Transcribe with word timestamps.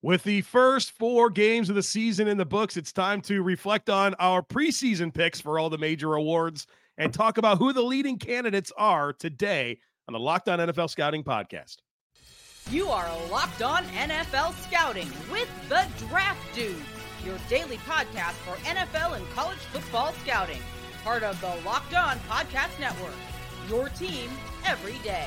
With 0.00 0.22
the 0.22 0.42
first 0.42 0.92
four 0.92 1.28
games 1.28 1.68
of 1.68 1.74
the 1.74 1.82
season 1.82 2.28
in 2.28 2.36
the 2.36 2.46
books, 2.46 2.76
it's 2.76 2.92
time 2.92 3.20
to 3.22 3.42
reflect 3.42 3.90
on 3.90 4.14
our 4.20 4.42
preseason 4.42 5.12
picks 5.12 5.40
for 5.40 5.58
all 5.58 5.68
the 5.70 5.78
major 5.78 6.14
awards 6.14 6.68
and 6.98 7.12
talk 7.12 7.36
about 7.36 7.58
who 7.58 7.72
the 7.72 7.82
leading 7.82 8.16
candidates 8.16 8.70
are 8.76 9.12
today 9.12 9.76
on 10.06 10.12
the 10.12 10.20
Locked 10.20 10.48
On 10.48 10.60
NFL 10.60 10.88
Scouting 10.88 11.24
Podcast. 11.24 11.78
You 12.70 12.88
are 12.90 13.10
Locked 13.28 13.62
On 13.62 13.82
NFL 13.86 14.54
Scouting 14.68 15.10
with 15.32 15.48
the 15.68 15.84
Draft 16.06 16.54
Dudes, 16.54 16.78
your 17.24 17.38
daily 17.48 17.78
podcast 17.78 18.34
for 18.44 18.54
NFL 18.68 19.16
and 19.16 19.28
college 19.30 19.58
football 19.58 20.12
scouting. 20.24 20.60
Part 21.02 21.24
of 21.24 21.40
the 21.40 21.56
Locked 21.64 21.94
On 21.94 22.16
Podcast 22.28 22.78
Network. 22.78 23.16
Your 23.68 23.88
team 23.88 24.30
every 24.64 24.98
day. 24.98 25.26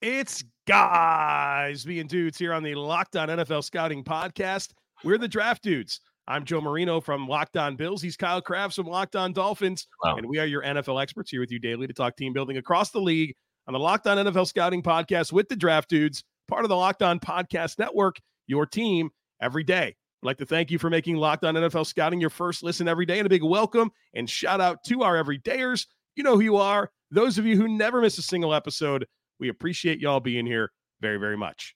It's 0.00 0.44
guys 0.64 1.84
being 1.84 2.06
dudes 2.06 2.38
here 2.38 2.52
on 2.52 2.62
the 2.62 2.76
Locked 2.76 3.16
On 3.16 3.26
NFL 3.28 3.64
Scouting 3.64 4.04
Podcast. 4.04 4.68
We're 5.02 5.18
the 5.18 5.26
Draft 5.26 5.60
Dudes. 5.60 6.00
I'm 6.28 6.44
Joe 6.44 6.60
Marino 6.60 7.00
from 7.00 7.26
Locked 7.26 7.56
On 7.56 7.74
Bills. 7.74 8.00
He's 8.00 8.16
Kyle 8.16 8.40
Crabbs 8.40 8.76
from 8.76 8.86
Locked 8.86 9.16
On 9.16 9.32
Dolphins. 9.32 9.88
Wow. 10.04 10.14
And 10.14 10.28
we 10.28 10.38
are 10.38 10.46
your 10.46 10.62
NFL 10.62 11.02
experts 11.02 11.32
here 11.32 11.40
with 11.40 11.50
you 11.50 11.58
daily 11.58 11.88
to 11.88 11.92
talk 11.92 12.14
team 12.16 12.32
building 12.32 12.58
across 12.58 12.92
the 12.92 13.00
league 13.00 13.34
on 13.66 13.72
the 13.72 13.80
Locked 13.80 14.06
On 14.06 14.24
NFL 14.24 14.46
Scouting 14.46 14.84
Podcast 14.84 15.32
with 15.32 15.48
the 15.48 15.56
Draft 15.56 15.90
Dudes, 15.90 16.22
part 16.46 16.64
of 16.64 16.68
the 16.68 16.76
Locked 16.76 17.02
On 17.02 17.18
Podcast 17.18 17.80
Network, 17.80 18.20
your 18.46 18.66
team 18.66 19.10
every 19.42 19.64
day. 19.64 19.96
I'd 20.22 20.26
like 20.26 20.38
to 20.38 20.46
thank 20.46 20.70
you 20.70 20.78
for 20.78 20.90
making 20.90 21.16
Locked 21.16 21.42
On 21.42 21.56
NFL 21.56 21.86
Scouting 21.86 22.20
your 22.20 22.30
first 22.30 22.62
listen 22.62 22.86
every 22.86 23.04
day 23.04 23.18
and 23.18 23.26
a 23.26 23.30
big 23.30 23.42
welcome 23.42 23.90
and 24.14 24.30
shout 24.30 24.60
out 24.60 24.84
to 24.84 25.02
our 25.02 25.20
everydayers. 25.20 25.86
You 26.14 26.22
know 26.22 26.36
who 26.36 26.42
you 26.42 26.56
are. 26.56 26.88
Those 27.10 27.36
of 27.36 27.46
you 27.46 27.56
who 27.56 27.66
never 27.66 28.00
miss 28.00 28.16
a 28.18 28.22
single 28.22 28.54
episode, 28.54 29.04
we 29.38 29.48
appreciate 29.48 30.00
y'all 30.00 30.20
being 30.20 30.46
here 30.46 30.72
very, 31.00 31.18
very 31.18 31.36
much. 31.36 31.74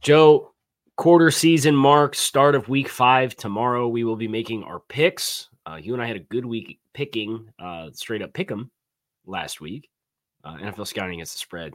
Joe, 0.00 0.52
quarter 0.96 1.30
season 1.30 1.74
mark, 1.74 2.14
start 2.14 2.54
of 2.54 2.68
week 2.68 2.88
five. 2.88 3.36
Tomorrow 3.36 3.88
we 3.88 4.04
will 4.04 4.16
be 4.16 4.28
making 4.28 4.62
our 4.62 4.80
picks. 4.80 5.48
Uh, 5.66 5.76
you 5.76 5.94
and 5.94 6.02
I 6.02 6.06
had 6.06 6.16
a 6.16 6.20
good 6.20 6.44
week 6.44 6.78
picking, 6.94 7.48
uh, 7.58 7.90
straight 7.92 8.22
up 8.22 8.32
pick 8.32 8.50
'em 8.50 8.70
last 9.26 9.60
week. 9.60 9.90
Uh, 10.44 10.56
NFL 10.58 10.86
scouting 10.86 11.20
as 11.20 11.32
the 11.32 11.38
spread 11.38 11.72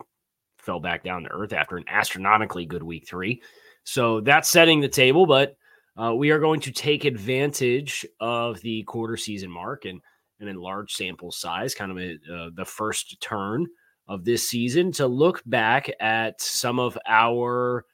fell 0.58 0.80
back 0.80 1.04
down 1.04 1.24
to 1.24 1.32
earth 1.32 1.54
after 1.54 1.78
an 1.78 1.84
astronomically 1.88 2.66
good 2.66 2.84
week 2.84 3.08
three. 3.08 3.42
So 3.84 4.22
that's 4.22 4.50
setting 4.50 4.80
the 4.80 4.88
table, 4.88 5.26
but 5.26 5.58
uh, 6.02 6.14
we 6.16 6.32
are 6.32 6.40
going 6.40 6.62
to 6.62 6.72
take 6.72 7.04
advantage 7.04 8.06
of 8.20 8.62
the 8.62 8.84
quarter 8.84 9.18
season 9.18 9.52
mark 9.52 9.86
and 9.86 10.00
an 10.40 10.48
enlarged 10.48 10.96
sample 10.96 11.32
size, 11.32 11.76
kind 11.76 11.92
of 11.92 11.98
a, 11.98 12.14
uh, 12.34 12.50
the 12.56 12.66
first 12.66 13.20
turn 13.22 13.68
of 14.12 14.26
this 14.26 14.50
season 14.50 14.92
to 14.92 15.08
look 15.08 15.42
back 15.46 15.90
at 16.02 16.42
some 16.42 16.80
of 16.80 16.98
our 17.08 17.86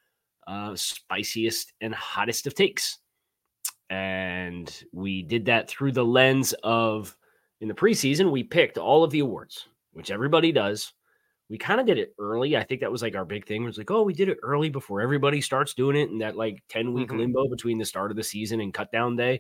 uh, 0.47 0.75
spiciest 0.75 1.73
and 1.79 1.93
hottest 1.93 2.47
of 2.47 2.55
takes. 2.55 2.97
And 3.91 4.83
we 4.91 5.21
did 5.21 5.45
that 5.45 5.69
through 5.69 5.91
the 5.91 6.03
lens 6.03 6.55
of 6.63 7.15
in 7.61 7.67
the 7.67 7.75
preseason, 7.75 8.31
we 8.31 8.43
picked 8.43 8.79
all 8.79 9.03
of 9.03 9.11
the 9.11 9.19
awards, 9.19 9.67
which 9.93 10.09
everybody 10.09 10.51
does. 10.51 10.91
We 11.49 11.59
kind 11.59 11.79
of 11.79 11.85
did 11.85 11.99
it 11.99 12.15
early. 12.19 12.57
I 12.57 12.63
think 12.63 12.81
that 12.81 12.91
was 12.91 13.03
like 13.03 13.15
our 13.15 13.23
big 13.23 13.45
thing. 13.45 13.61
It 13.61 13.67
was 13.67 13.77
like, 13.77 13.91
oh, 13.91 14.01
we 14.01 14.13
did 14.13 14.27
it 14.27 14.39
early 14.41 14.69
before 14.69 15.01
everybody 15.01 15.39
starts 15.39 15.75
doing 15.75 15.95
it 15.95 16.09
and 16.09 16.21
that 16.21 16.35
like 16.35 16.63
10 16.69 16.93
week 16.93 17.09
mm-hmm. 17.09 17.19
limbo 17.19 17.47
between 17.47 17.77
the 17.77 17.85
start 17.85 18.09
of 18.09 18.17
the 18.17 18.23
season 18.23 18.59
and 18.59 18.73
cut 18.73 18.91
down 18.91 19.15
day. 19.15 19.39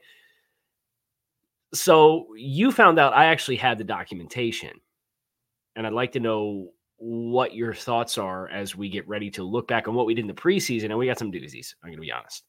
So 1.73 2.27
you 2.35 2.71
found 2.71 2.99
out 2.99 3.13
I 3.13 3.25
actually 3.25 3.57
had 3.57 3.79
the 3.79 3.83
documentation 3.83 4.79
and 5.77 5.85
I'd 5.85 5.93
like 5.93 6.11
to 6.13 6.19
know 6.19 6.71
what 6.97 7.53
your 7.53 7.73
thoughts 7.73 8.17
are 8.17 8.49
as 8.49 8.75
we 8.75 8.89
get 8.89 9.07
ready 9.07 9.29
to 9.29 9.43
look 9.43 9.67
back 9.67 9.87
on 9.87 9.93
what 9.93 10.07
we 10.07 10.15
did 10.15 10.21
in 10.21 10.27
the 10.27 10.33
preseason. 10.33 10.85
And 10.85 10.97
we 10.97 11.05
got 11.05 11.19
some 11.19 11.31
doozies. 11.31 11.75
I'm 11.81 11.89
going 11.89 11.97
to 11.97 12.01
be 12.01 12.11
honest. 12.11 12.43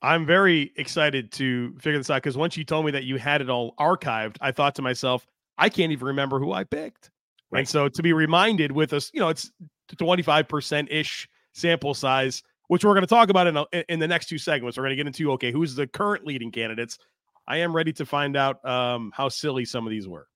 I'm 0.00 0.24
very 0.24 0.72
excited 0.76 1.30
to 1.32 1.76
figure 1.78 1.98
this 1.98 2.08
out 2.08 2.22
because 2.22 2.36
once 2.36 2.56
you 2.56 2.64
told 2.64 2.86
me 2.86 2.92
that 2.92 3.04
you 3.04 3.18
had 3.18 3.42
it 3.42 3.50
all 3.50 3.74
archived, 3.78 4.36
I 4.40 4.52
thought 4.52 4.74
to 4.76 4.82
myself, 4.82 5.26
I 5.58 5.68
can't 5.68 5.92
even 5.92 6.06
remember 6.06 6.38
who 6.38 6.52
I 6.52 6.64
picked. 6.64 7.10
Right. 7.50 7.60
And 7.60 7.68
so 7.68 7.88
to 7.88 8.02
be 8.02 8.12
reminded 8.12 8.72
with 8.72 8.92
us, 8.94 9.10
you 9.12 9.20
know, 9.20 9.28
it's 9.28 9.50
25% 9.94 10.88
ish 10.90 11.28
sample 11.52 11.92
size, 11.92 12.42
which 12.68 12.84
we're 12.84 12.94
going 12.94 13.02
to 13.02 13.06
talk 13.06 13.28
about 13.28 13.46
in, 13.48 13.56
a, 13.56 13.66
in 13.92 13.98
the 13.98 14.08
next 14.08 14.28
two 14.28 14.38
segments. 14.38 14.78
We're 14.78 14.84
going 14.84 14.92
to 14.92 14.96
get 14.96 15.06
into, 15.06 15.32
okay, 15.32 15.52
who's 15.52 15.74
the 15.74 15.86
current 15.86 16.26
leading 16.26 16.52
candidates? 16.52 16.98
I 17.46 17.58
am 17.58 17.76
ready 17.76 17.92
to 17.94 18.06
find 18.06 18.36
out 18.36 18.64
um, 18.64 19.12
how 19.14 19.28
silly 19.28 19.64
some 19.64 19.86
of 19.86 19.90
these 19.90 20.08
were. 20.08 20.28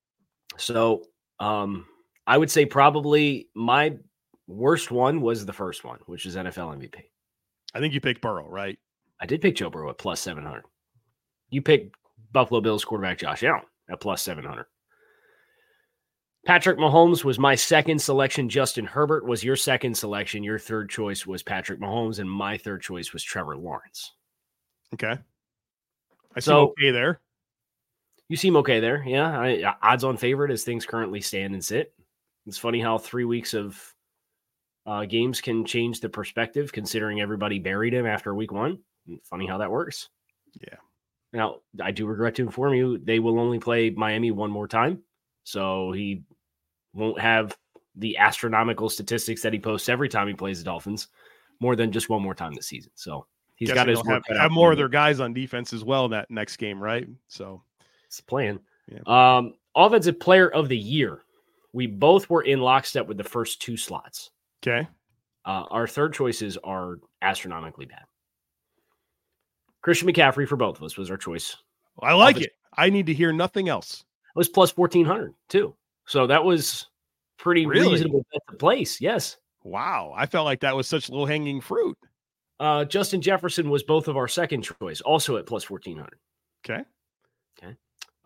So 0.57 1.05
um, 1.43 1.87
I 2.27 2.39
would 2.39 2.51
say 2.51 2.65
probably 2.65 3.49
my 3.55 3.97
worst 4.47 4.91
one 4.93 5.21
was 5.21 5.45
the 5.45 5.53
first 5.53 5.85
one, 5.85 5.99
which 6.07 6.25
is 6.25 6.37
NFL 6.37 6.77
MVP. 6.79 6.95
I 7.75 7.81
think 7.81 7.95
you 7.95 8.01
picked 8.01 8.23
Burrow, 8.23 8.49
right? 8.49 8.79
I 9.21 9.27
did 9.27 9.41
pick 9.41 9.57
Joe 9.57 9.69
Burrow 9.71 9.91
at 9.91 9.99
plus 9.99 10.21
700. 10.21 10.63
You 11.51 11.61
picked 11.61 11.97
Buffalo 12.33 12.61
Bills 12.61 12.85
quarterback 12.85 13.19
Josh 13.19 13.43
Allen 13.43 13.63
at 13.91 14.01
plus 14.01 14.23
700. 14.23 14.67
Patrick 16.47 16.79
Mahomes 16.79 17.25
was 17.25 17.39
my 17.39 17.55
second 17.55 18.01
selection. 18.01 18.49
Justin 18.49 18.85
Herbert 18.85 19.27
was 19.27 19.43
your 19.43 19.57
second 19.57 19.97
selection. 19.97 20.43
Your 20.43 20.59
third 20.59 20.91
choice 20.91 21.27
was 21.27 21.43
Patrick 21.43 21.81
Mahomes, 21.81 22.19
and 22.19 22.31
my 22.31 22.57
third 22.57 22.83
choice 22.83 23.13
was 23.13 23.23
Trevor 23.23 23.57
Lawrence. 23.57 24.13
Okay. 24.95 25.17
I 26.37 26.41
so, 26.41 26.69
okay 26.71 26.91
there. 26.91 27.21
You 28.33 28.39
seem 28.39 28.57
okay 28.57 28.81
there. 28.81 29.05
Yeah. 29.07 29.39
I, 29.39 29.75
odds 29.83 30.05
on 30.05 30.17
favorite 30.17 30.51
as 30.51 30.65
things 30.65 30.87
currently 30.87 31.21
stand 31.21 31.53
and 31.53 31.63
sit. 31.63 31.93
It's 32.47 32.57
funny 32.57 32.81
how 32.81 32.97
three 32.97 33.27
weeks 33.27 33.53
of 33.53 33.95
uh, 34.87 35.05
games 35.05 35.43
can 35.43 35.67
change 35.67 36.01
the 36.01 36.09
perspective, 36.09 36.73
considering 36.73 37.21
everybody 37.21 37.59
buried 37.59 37.93
him 37.93 38.07
after 38.07 38.35
week 38.35 38.51
one. 38.51 38.79
Funny 39.25 39.47
how 39.47 39.59
that 39.59 39.71
works. 39.71 40.09
Yeah. 40.67 40.79
Now, 41.35 41.57
I 41.83 41.91
do 41.91 42.07
regret 42.07 42.35
to 42.37 42.43
inform 42.43 42.73
you, 42.73 42.97
they 42.97 43.19
will 43.19 43.39
only 43.39 43.59
play 43.59 43.91
Miami 43.91 44.31
one 44.31 44.51
more 44.51 44.67
time. 44.67 45.03
So 45.45 45.93
he 45.93 46.23
won't 46.95 47.21
have 47.21 47.55
the 47.97 48.17
astronomical 48.17 48.89
statistics 48.89 49.43
that 49.43 49.53
he 49.53 49.59
posts 49.59 49.91
every 49.91 50.09
time 50.09 50.27
he 50.27 50.33
plays 50.33 50.59
the 50.59 50.65
Dolphins 50.65 51.09
more 51.61 51.77
than 51.77 51.93
just 51.93 52.09
one 52.09 52.23
more 52.23 52.35
time 52.35 52.55
this 52.55 52.69
season. 52.69 52.93
So 52.95 53.27
he's 53.57 53.69
Guess 53.69 53.75
got 53.75 53.89
his 53.89 54.01
have, 54.07 54.23
have 54.35 54.53
more 54.53 54.73
of 54.73 54.79
their 54.79 54.89
guys 54.89 55.21
on 55.21 55.35
defense 55.35 55.75
as 55.75 55.85
well 55.85 56.07
in 56.07 56.13
that 56.13 56.31
next 56.31 56.57
game, 56.57 56.83
right? 56.83 57.07
So 57.29 57.63
it's 58.13 58.19
the 58.19 58.25
plan. 58.25 58.61
Yeah. 58.89 59.37
Um, 59.39 59.55
offensive 59.75 60.21
player 60.21 60.51
of 60.51 60.69
the 60.69 60.77
year. 60.77 61.23
We 61.73 61.87
both 61.87 62.29
were 62.29 62.43
in 62.43 62.61
lockstep 62.61 63.07
with 63.07 63.17
the 63.17 63.25
first 63.25 63.63
two 63.63 63.79
slots. 63.79 64.31
Okay. 64.63 64.87
Uh, 65.47 65.65
our 65.71 65.89
third 65.89 66.13
choices 66.13 66.59
are 66.59 66.99
astronomically 67.23 67.87
bad. 67.87 68.03
Christian 69.81 70.09
McCaffrey 70.09 70.47
for 70.47 70.57
both 70.57 70.77
of 70.77 70.83
us 70.83 70.99
was 70.99 71.11
our 71.11 71.17
choice. 71.17 71.57
I 72.01 72.13
like 72.13 72.43
it. 72.43 72.53
I 72.77 72.91
need 72.91 73.07
to 73.07 73.15
hear 73.15 73.33
nothing 73.33 73.71
else. 73.71 74.05
It 74.35 74.39
was 74.39 74.51
plus 74.51 74.77
1400 74.77 75.35
too. 75.49 75.75
So 76.07 76.27
that 76.27 76.45
was 76.45 76.89
pretty 77.39 77.65
really? 77.65 77.93
reasonable 77.93 78.27
bet 78.31 78.43
to 78.51 78.57
place. 78.57 79.01
Yes. 79.01 79.39
Wow. 79.65 80.13
I 80.15 80.27
felt 80.27 80.45
like 80.45 80.61
that 80.61 80.77
was 80.77 80.87
such 80.87 81.09
low 81.09 81.25
hanging 81.25 81.63
fruit. 81.63 81.97
Uh, 82.61 82.85
Justin 82.85 83.23
Jefferson 83.23 83.71
was 83.71 83.83
both 83.83 84.07
of 84.07 84.19
our 84.19 84.29
second 84.29 84.63
choice, 84.63 85.01
also 85.01 85.39
at 85.39 85.47
plus 85.47 85.69
1400. 85.69 86.19
Okay. 86.65 86.85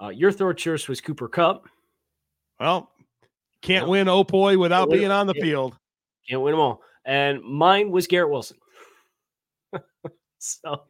Uh, 0.02 0.08
your 0.08 0.32
third 0.32 0.58
choice 0.58 0.88
was 0.88 1.00
Cooper 1.00 1.28
Kupp. 1.28 1.68
Well, 2.60 2.90
can't 3.62 3.88
win 3.88 4.06
Opoy 4.06 4.58
without 4.58 4.90
being 4.90 5.10
on 5.10 5.26
the 5.26 5.34
field. 5.34 5.76
Can't 6.28 6.42
win 6.42 6.52
them 6.52 6.60
all. 6.60 6.82
And 7.04 7.42
mine 7.42 7.90
was 7.90 8.06
Garrett 8.06 8.30
Wilson. 8.30 8.58
so 10.38 10.82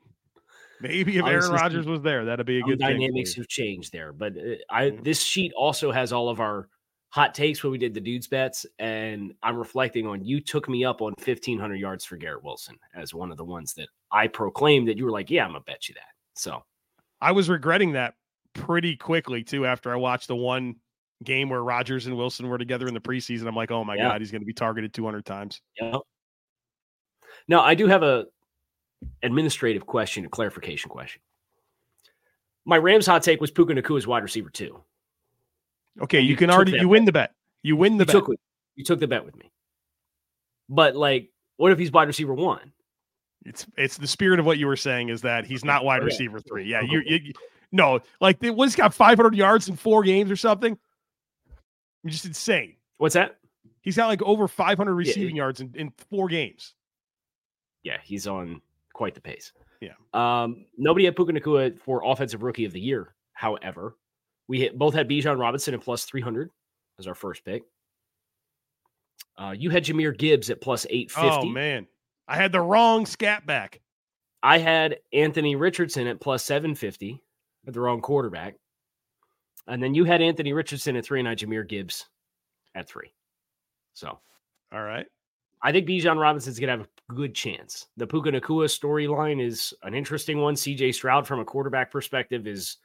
maybe 0.81 1.19
if 1.19 1.27
Aaron 1.27 1.51
Rodgers 1.51 1.87
was 1.87 2.03
there, 2.03 2.25
that'd 2.25 2.47
be 2.47 2.59
a 2.59 2.63
good 2.63 2.79
dynamics 2.79 3.35
have 3.35 3.49
changed 3.49 3.93
there. 3.93 4.13
But 4.13 4.37
uh, 4.37 4.41
I 4.71 4.91
mm-hmm. 4.91 5.03
this 5.03 5.23
sheet 5.23 5.53
also 5.55 5.93
has 5.93 6.13
all 6.13 6.29
of 6.29 6.41
our 6.41 6.69
hot 7.11 7.35
takes 7.35 7.63
when 7.63 7.73
we 7.73 7.79
did 7.79 7.95
the 7.95 8.01
dudes 8.01 8.27
bets, 8.27 8.67
and 8.79 9.33
I'm 9.43 9.57
reflecting 9.57 10.07
on 10.07 10.25
you 10.25 10.41
took 10.41 10.69
me 10.69 10.85
up 10.85 11.01
on 11.03 11.15
1500 11.19 11.77
yards 11.77 12.05
for 12.05 12.17
Garrett 12.17 12.45
Wilson 12.45 12.77
as 12.95 13.15
one 13.15 13.31
of 13.31 13.37
the 13.37 13.45
ones 13.45 13.75
that 13.75 13.89
I 14.11 14.27
proclaimed 14.27 14.89
that 14.89 14.97
you 14.97 15.05
were 15.05 15.11
like, 15.11 15.31
yeah, 15.31 15.45
I'm 15.45 15.51
gonna 15.53 15.61
bet 15.61 15.89
you 15.89 15.95
that. 15.95 16.13
So 16.35 16.63
I 17.21 17.33
was 17.33 17.49
regretting 17.49 17.93
that 17.93 18.15
pretty 18.57 18.97
quickly 18.97 19.43
too 19.43 19.67
after 19.67 19.93
I 19.93 19.97
watched 19.97 20.29
the 20.29 20.37
one 20.37 20.77
game 21.25 21.49
where 21.49 21.63
Rodgers 21.63 22.07
and 22.07 22.17
Wilson 22.17 22.49
were 22.49 22.59
together 22.59 22.87
in 22.87 22.95
the 22.95 23.01
preseason. 23.01 23.47
I'm 23.47 23.55
like, 23.55 23.71
oh 23.71 23.85
my 23.85 23.95
yeah. 23.95 24.09
god, 24.09 24.21
he's 24.21 24.31
going 24.31 24.43
to 24.43 24.47
be 24.47 24.53
targeted 24.53 24.93
200 24.93 25.25
times. 25.25 25.61
Yeah. 25.81 25.99
Now 27.49 27.61
I 27.61 27.75
do 27.75 27.87
have 27.87 28.03
a 28.03 28.27
administrative 29.23 29.87
question, 29.87 30.25
a 30.25 30.29
clarification 30.29 30.91
question. 30.91 31.21
My 32.65 32.79
Rams 32.79 33.07
hot 33.07 33.23
take 33.23 33.41
was 33.41 33.51
Puka 33.51 33.75
Nacua 33.75 34.05
wide 34.07 34.23
receiver 34.23 34.51
two. 34.51 34.83
Okay, 36.01 36.21
you, 36.21 36.31
you, 36.31 36.37
can 36.37 36.51
already 36.51 36.73
you 36.73 36.89
win 36.89 37.05
the 37.05 37.13
bet. 37.13 37.33
You 37.63 37.77
win 37.77 37.97
the 37.97 38.03
you 38.03 38.07
bet. 38.07 38.13
Took, 38.13 38.31
you 38.75 38.85
took 38.85 39.01
the 39.01 39.07
bet 39.07 39.25
with 39.25 39.37
me. 39.37 39.51
But 40.69 40.97
like, 40.97 41.31
what 41.57 41.73
if 41.73 41.79
he's 41.79 41.93
wide 41.93 42.09
receiver 42.09 42.35
one? 42.35 42.73
It's 43.45 43.65
it's 43.77 43.97
the 43.97 44.09
spirit 44.09 44.41
of 44.41 44.47
what 44.47 44.59
you 44.59 44.67
were 44.67 44.77
saying 44.77 45.09
is 45.09 45.23
that 45.23 45.47
he's 45.47 45.65
not 45.65 45.85
wide 45.85 46.03
receiver 46.03 46.41
three. 46.41 46.65
Yeah, 46.65 46.81
you, 46.81 47.01
you 47.07 47.33
no, 47.73 48.01
like 48.21 48.43
it 48.43 48.55
was 48.55 48.77
got 48.77 48.95
500 48.95 49.35
yards 49.35 49.69
in 49.69 49.77
four 49.77 50.03
games 50.03 50.31
or 50.31 50.37
something. 50.37 50.79
Just 52.07 52.25
insane. 52.25 52.77
What's 52.99 53.15
that? 53.15 53.39
He's 53.81 53.97
got 53.97 54.07
like 54.07 54.23
over 54.23 54.49
500 54.49 54.95
receiving 54.95 55.37
yeah. 55.37 55.43
yards 55.43 55.61
in, 55.61 55.73
in 55.75 55.93
four 56.11 56.29
games. 56.29 56.75
Yeah, 57.83 57.99
he's 58.03 58.27
on 58.27 58.61
quite 58.93 59.15
the 59.15 59.21
pace. 59.21 59.53
Yeah. 59.81 59.93
Um, 60.13 60.67
nobody 60.77 61.05
had 61.05 61.17
Puka 61.17 61.33
Nacua 61.33 61.79
for 61.79 62.03
offensive 62.05 62.43
rookie 62.43 62.65
of 62.65 62.73
the 62.73 62.81
year. 62.81 63.15
However, 63.33 63.97
we 64.49 64.61
hit, 64.61 64.79
both 64.79 64.95
had 64.95 65.09
Bijan 65.09 65.39
Robinson 65.39 65.75
at 65.75 65.83
plus 65.83 66.05
300 66.05 66.51
as 66.99 67.07
our 67.07 67.15
first 67.15 67.45
pick. 67.45 67.65
Uh, 69.37 69.55
you 69.57 69.71
had 69.71 69.85
Jahmyr 69.85 70.17
Gibbs 70.17 70.51
at 70.51 70.61
plus 70.61 70.87
850. 70.89 71.49
Oh, 71.49 71.51
man. 71.51 71.87
I 72.27 72.37
had 72.37 72.53
the 72.53 72.61
wrong 72.61 73.07
scat 73.07 73.47
back. 73.47 73.81
I 74.43 74.59
had 74.59 74.99
Anthony 75.13 75.57
Richardson 75.57 76.07
at 76.07 76.21
plus 76.21 76.45
750 76.45 77.23
at 77.67 77.75
the 77.75 77.81
wrong 77.81 78.01
quarterback. 78.01 78.55
And 79.67 79.83
then 79.83 79.95
you 79.95 80.05
had 80.05 80.23
Anthony 80.23 80.53
Richardson 80.53 80.97
at 80.97 81.05
three 81.05 81.19
and 81.19 81.29
I 81.29 81.35
Jahmyr 81.35 81.69
Gibbs 81.69 82.07
at 82.75 82.89
three. 82.89 83.13
So, 83.95 84.19
all 84.73 84.83
right. 84.83 85.07
I 85.63 85.73
think 85.73 85.89
Bijan 85.89 86.21
Robinson's 86.21 86.61
going 86.61 86.69
to 86.69 86.79
have 86.79 86.89
a 87.11 87.15
good 87.15 87.35
chance. 87.35 87.87
The 87.97 88.07
Puka 88.07 88.31
Nacua 88.31 88.67
storyline 88.67 89.45
is 89.45 89.75
an 89.83 89.95
interesting 89.95 90.39
one. 90.39 90.55
CJ 90.55 90.95
Stroud, 90.95 91.27
from 91.27 91.41
a 91.41 91.45
quarterback 91.45 91.91
perspective, 91.91 92.47
is 92.47 92.77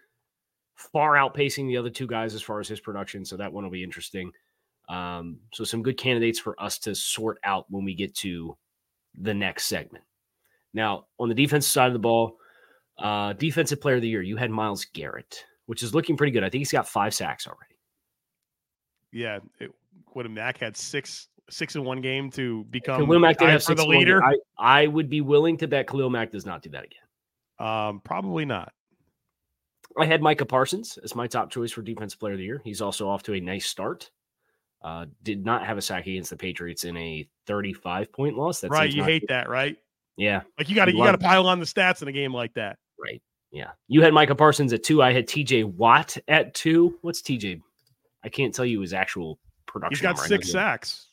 far 0.76 1.14
outpacing 1.14 1.68
the 1.68 1.78
other 1.78 1.90
two 1.90 2.08
guys 2.08 2.34
as 2.34 2.42
far 2.42 2.60
as 2.60 2.68
his 2.68 2.80
production. 2.80 3.26
So 3.26 3.38
that 3.38 3.52
one 3.52 3.64
will 3.64 3.72
be 3.72 3.84
interesting. 3.84 4.32
Um, 4.90 5.38
so 5.54 5.64
some 5.64 5.84
good 5.84 5.98
candidates 5.98 6.40
for 6.40 6.62
us 6.62 6.80
to 6.80 6.96
sort 6.96 7.38
out 7.44 7.66
when 7.70 7.84
we 7.84 7.94
get 7.94 8.16
to 8.16 8.58
the 9.20 9.34
next 9.34 9.66
segment. 9.66 10.04
Now, 10.74 11.06
on 11.20 11.30
the 11.30 11.36
defensive 11.36 11.72
side 11.72 11.88
of 11.88 11.94
the 11.94 12.00
ball, 12.00 12.38
uh, 13.02 13.34
defensive 13.34 13.82
player 13.82 13.96
of 13.96 14.02
the 14.02 14.08
year, 14.08 14.22
you 14.22 14.38
had 14.38 14.52
Myles 14.52 14.86
Garrett, 14.94 15.46
which 15.66 15.84
is 15.84 15.94
looking 15.94 16.18
pretty 16.18 16.32
good. 16.32 16.44
I 16.44 16.50
think 16.50 16.62
he's 16.62 16.72
got 16.72 16.88
five 16.88 17.14
sacks 17.14 17.48
already. 17.48 17.76
Yeah, 19.12 19.40
it, 19.60 19.72
what 20.14 20.30
Mack 20.30 20.58
had 20.58 20.78
six 20.78 21.28
six 21.50 21.76
in 21.76 21.84
one 21.84 22.02
game 22.02 22.32
to 22.32 22.64
become 22.66 23.02
Khalil 23.02 23.20
Mack 23.20 23.38
did 23.38 23.50
have 23.50 23.64
for 23.64 23.76
the 23.76 23.86
leader. 23.86 24.24
I, 24.24 24.38
I 24.58 24.88
would 24.88 25.10
be 25.10 25.22
willing 25.22 25.58
to 25.58 25.68
bet 25.68 25.88
Khalil 25.88 26.10
Mack 26.10 26.32
does 26.32 26.46
not 26.46 26.62
do 26.62 26.70
that 26.70 26.86
again. 26.86 27.68
Um, 27.68 28.02
probably 28.04 28.46
not. 28.46 28.72
I 30.00 30.06
had 30.06 30.22
Micah 30.22 30.46
Parsons 30.46 30.98
as 31.04 31.16
my 31.16 31.28
top 31.28 31.52
choice 31.52 31.72
for 31.72 31.82
defensive 31.82 32.20
player 32.20 32.34
of 32.34 32.40
the 32.40 32.46
year. 32.46 32.62
He's 32.64 32.82
also 32.82 33.10
off 33.10 33.24
to 33.24 33.34
a 33.34 33.40
nice 33.42 33.66
start. 33.66 34.10
Uh, 34.82 35.06
did 35.22 35.46
not 35.46 35.66
have 35.66 35.78
a 35.78 35.82
sack 35.82 36.08
against 36.08 36.32
the 36.32 36.38
Patriots 36.38 36.86
in 36.86 36.98
a 36.98 37.28
35 37.46 38.12
point 38.12 38.38
loss. 38.38 38.62
That's 38.62 38.72
right. 38.72 38.92
You 38.92 39.04
hate 39.04 39.24
good. 39.24 39.30
that, 39.30 39.50
right? 39.50 39.78
Yeah. 40.18 40.42
Like 40.58 40.70
you 40.70 40.76
got 40.76 40.86
to 40.86 40.92
you 40.92 41.04
got 41.04 41.12
to 41.12 41.18
pile 41.18 41.48
on 41.48 41.60
the 41.60 41.66
stats 41.66 42.02
in 42.02 42.08
a 42.08 42.12
game 42.12 42.34
like 42.34 42.54
that. 42.56 42.78
Right. 43.02 43.22
Yeah. 43.52 43.72
You 43.88 44.02
had 44.02 44.14
Micah 44.14 44.36
Parsons 44.36 44.74
at 44.74 44.84
two. 44.84 45.02
I 45.02 45.12
had 45.14 45.28
TJ 45.28 45.66
Watt 45.66 46.18
at 46.28 46.54
two. 46.54 46.98
What's 47.02 47.22
TJ? 47.22 47.62
I 48.24 48.30
can't 48.30 48.54
tell 48.54 48.66
you 48.66 48.82
his 48.82 48.94
actual 48.94 49.40
production. 49.66 49.96
He's 49.96 50.02
got 50.02 50.20
right 50.20 50.28
six 50.28 50.52
sacks. 50.52 51.08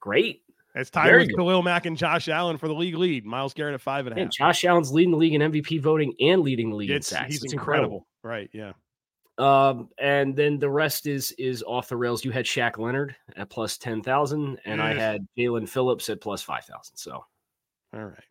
Great. 0.00 0.42
It's 0.74 0.90
tied 0.90 1.14
with 1.14 1.34
Khalil 1.36 1.62
Mack 1.62 1.86
and 1.86 1.96
Josh 1.96 2.28
Allen 2.28 2.58
for 2.58 2.66
the 2.66 2.74
league 2.74 2.96
lead. 2.96 3.24
Myles 3.24 3.54
Garrett 3.54 3.74
at 3.74 3.80
five 3.80 4.06
and 4.06 4.18
a 4.18 4.22
half. 4.22 4.32
Josh 4.32 4.64
Allen's 4.64 4.92
leading 4.92 5.12
the 5.12 5.16
league 5.16 5.34
in 5.34 5.40
MVP 5.40 5.80
voting 5.80 6.14
and 6.20 6.42
leading 6.42 6.70
the 6.70 6.76
league 6.76 6.90
it's, 6.90 7.12
in 7.12 7.18
sacks. 7.18 7.32
He's 7.32 7.52
incredible. 7.52 7.84
incredible. 7.84 8.06
Right. 8.24 8.50
Yeah. 8.52 8.72
Um, 9.36 9.88
and 9.98 10.36
then 10.36 10.58
the 10.58 10.70
rest 10.70 11.06
is 11.06 11.32
is 11.32 11.62
off 11.64 11.88
the 11.88 11.96
rails. 11.96 12.24
You 12.24 12.30
had 12.30 12.44
Shaq 12.44 12.78
Leonard 12.78 13.16
at 13.36 13.50
plus 13.50 13.78
ten 13.78 14.02
thousand, 14.02 14.58
and 14.64 14.80
I 14.80 14.94
had 14.94 15.26
Jalen 15.36 15.68
Phillips 15.68 16.08
at 16.08 16.20
plus 16.20 16.42
five 16.42 16.64
thousand. 16.64 16.96
So, 16.96 17.24
all 17.92 18.04
right, 18.04 18.24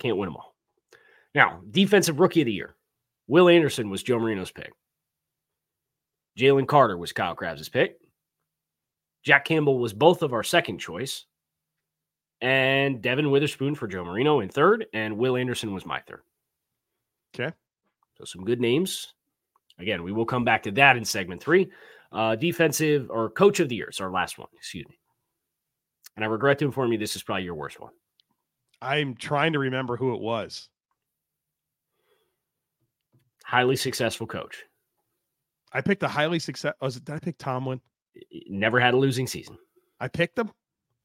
can't 0.00 0.16
win 0.16 0.28
them 0.28 0.36
all. 0.36 0.53
Now, 1.34 1.60
defensive 1.70 2.20
rookie 2.20 2.42
of 2.42 2.46
the 2.46 2.52
year, 2.52 2.76
Will 3.26 3.48
Anderson 3.48 3.90
was 3.90 4.02
Joe 4.02 4.18
Marino's 4.18 4.52
pick. 4.52 4.72
Jalen 6.38 6.66
Carter 6.66 6.96
was 6.96 7.12
Kyle 7.12 7.34
Crabbs' 7.34 7.68
pick. 7.68 7.98
Jack 9.24 9.44
Campbell 9.44 9.78
was 9.78 9.92
both 9.92 10.22
of 10.22 10.32
our 10.32 10.42
second 10.42 10.78
choice. 10.78 11.24
And 12.40 13.00
Devon 13.00 13.30
Witherspoon 13.30 13.74
for 13.74 13.86
Joe 13.86 14.04
Marino 14.04 14.40
in 14.40 14.48
third, 14.48 14.86
and 14.92 15.16
Will 15.16 15.36
Anderson 15.36 15.72
was 15.72 15.86
my 15.86 16.00
third. 16.00 16.22
Okay. 17.34 17.54
So 18.18 18.24
some 18.24 18.44
good 18.44 18.60
names. 18.60 19.14
Again, 19.78 20.02
we 20.02 20.12
will 20.12 20.26
come 20.26 20.44
back 20.44 20.62
to 20.64 20.70
that 20.72 20.96
in 20.96 21.04
segment 21.04 21.42
three. 21.42 21.70
Uh, 22.12 22.36
defensive 22.36 23.10
or 23.10 23.30
coach 23.30 23.60
of 23.60 23.68
the 23.68 23.76
year 23.76 23.88
is 23.90 24.00
our 24.00 24.10
last 24.10 24.38
one. 24.38 24.48
Excuse 24.56 24.86
me. 24.88 24.98
And 26.16 26.24
I 26.24 26.28
regret 26.28 26.58
to 26.60 26.64
inform 26.64 26.92
you 26.92 26.98
this 26.98 27.16
is 27.16 27.22
probably 27.22 27.44
your 27.44 27.54
worst 27.54 27.80
one. 27.80 27.92
I'm 28.82 29.14
trying 29.16 29.52
to 29.54 29.58
remember 29.58 29.96
who 29.96 30.14
it 30.14 30.20
was. 30.20 30.68
Highly 33.44 33.76
successful 33.76 34.26
coach. 34.26 34.64
I 35.72 35.80
picked 35.80 36.02
a 36.02 36.08
highly 36.08 36.38
success. 36.38 36.72
Oh, 36.80 36.86
Was 36.86 36.96
it? 36.96 37.04
Did 37.04 37.14
I 37.14 37.18
pick 37.18 37.36
Tomlin? 37.36 37.80
Never 38.48 38.80
had 38.80 38.94
a 38.94 38.96
losing 38.96 39.26
season. 39.26 39.58
I 40.00 40.08
picked 40.08 40.38
him. 40.38 40.50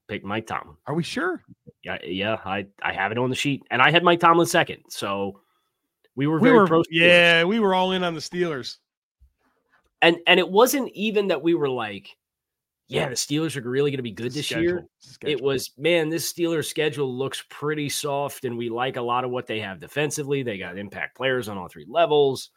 Picked 0.07 0.25
Mike 0.25 0.47
Tomlin. 0.47 0.77
Are 0.87 0.93
we 0.95 1.03
sure? 1.03 1.43
Yeah, 1.83 1.97
yeah. 2.03 2.37
I 2.45 2.65
I 2.81 2.93
have 2.93 3.11
it 3.11 3.17
on 3.17 3.29
the 3.29 3.35
sheet, 3.35 3.61
and 3.71 3.81
I 3.81 3.91
had 3.91 4.03
Mike 4.03 4.19
Tomlin 4.19 4.47
second. 4.47 4.83
So 4.89 5.41
we 6.15 6.27
were 6.27 6.39
very 6.39 6.53
we 6.53 6.59
were, 6.59 6.67
pro. 6.67 6.83
Yeah, 6.89 7.43
we 7.43 7.59
were 7.59 7.75
all 7.75 7.91
in 7.91 8.03
on 8.03 8.13
the 8.13 8.21
Steelers. 8.21 8.77
And 10.01 10.17
and 10.27 10.39
it 10.39 10.49
wasn't 10.49 10.89
even 10.93 11.27
that 11.27 11.41
we 11.41 11.55
were 11.55 11.69
like, 11.69 12.15
yeah, 12.89 13.07
the 13.07 13.15
Steelers 13.15 13.55
are 13.55 13.69
really 13.69 13.91
going 13.91 13.97
to 13.97 14.03
be 14.03 14.11
good 14.11 14.33
this 14.33 14.47
schedule, 14.47 14.63
year. 14.63 14.85
Schedule. 14.97 15.37
It 15.37 15.43
was, 15.43 15.71
man, 15.77 16.09
this 16.09 16.31
Steelers 16.31 16.65
schedule 16.65 17.15
looks 17.15 17.43
pretty 17.49 17.87
soft, 17.87 18.45
and 18.45 18.57
we 18.57 18.69
like 18.69 18.95
a 18.95 19.01
lot 19.01 19.23
of 19.23 19.29
what 19.29 19.45
they 19.45 19.59
have 19.59 19.79
defensively. 19.79 20.41
They 20.41 20.57
got 20.57 20.77
impact 20.77 21.15
players 21.15 21.47
on 21.49 21.57
all 21.57 21.67
three 21.67 21.85
levels. 21.87 22.49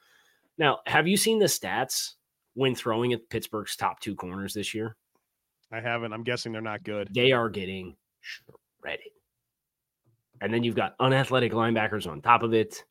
Now, 0.56 0.79
have 0.87 1.06
you 1.06 1.19
seen 1.19 1.38
the 1.38 1.46
stats 1.46 2.14
when 2.55 2.75
throwing 2.75 3.12
at 3.12 3.29
Pittsburgh's 3.29 3.76
top 3.76 4.00
two 4.00 4.14
corners 4.14 4.55
this 4.55 4.73
year? 4.73 4.96
I 5.70 5.81
haven't. 5.81 6.12
I'm 6.14 6.25
guessing 6.25 6.52
they're 6.52 6.62
not 6.62 6.82
good. 6.82 7.08
They 7.12 7.32
are 7.32 7.50
getting 7.50 7.94
shredded. 8.20 9.12
And 10.40 10.52
then 10.52 10.64
you've 10.64 10.75
got 10.75 10.94
unathletic 10.99 11.52
linebackers 11.52 12.11
on 12.11 12.23
top 12.23 12.43
of 12.43 12.55
it. 12.55 12.84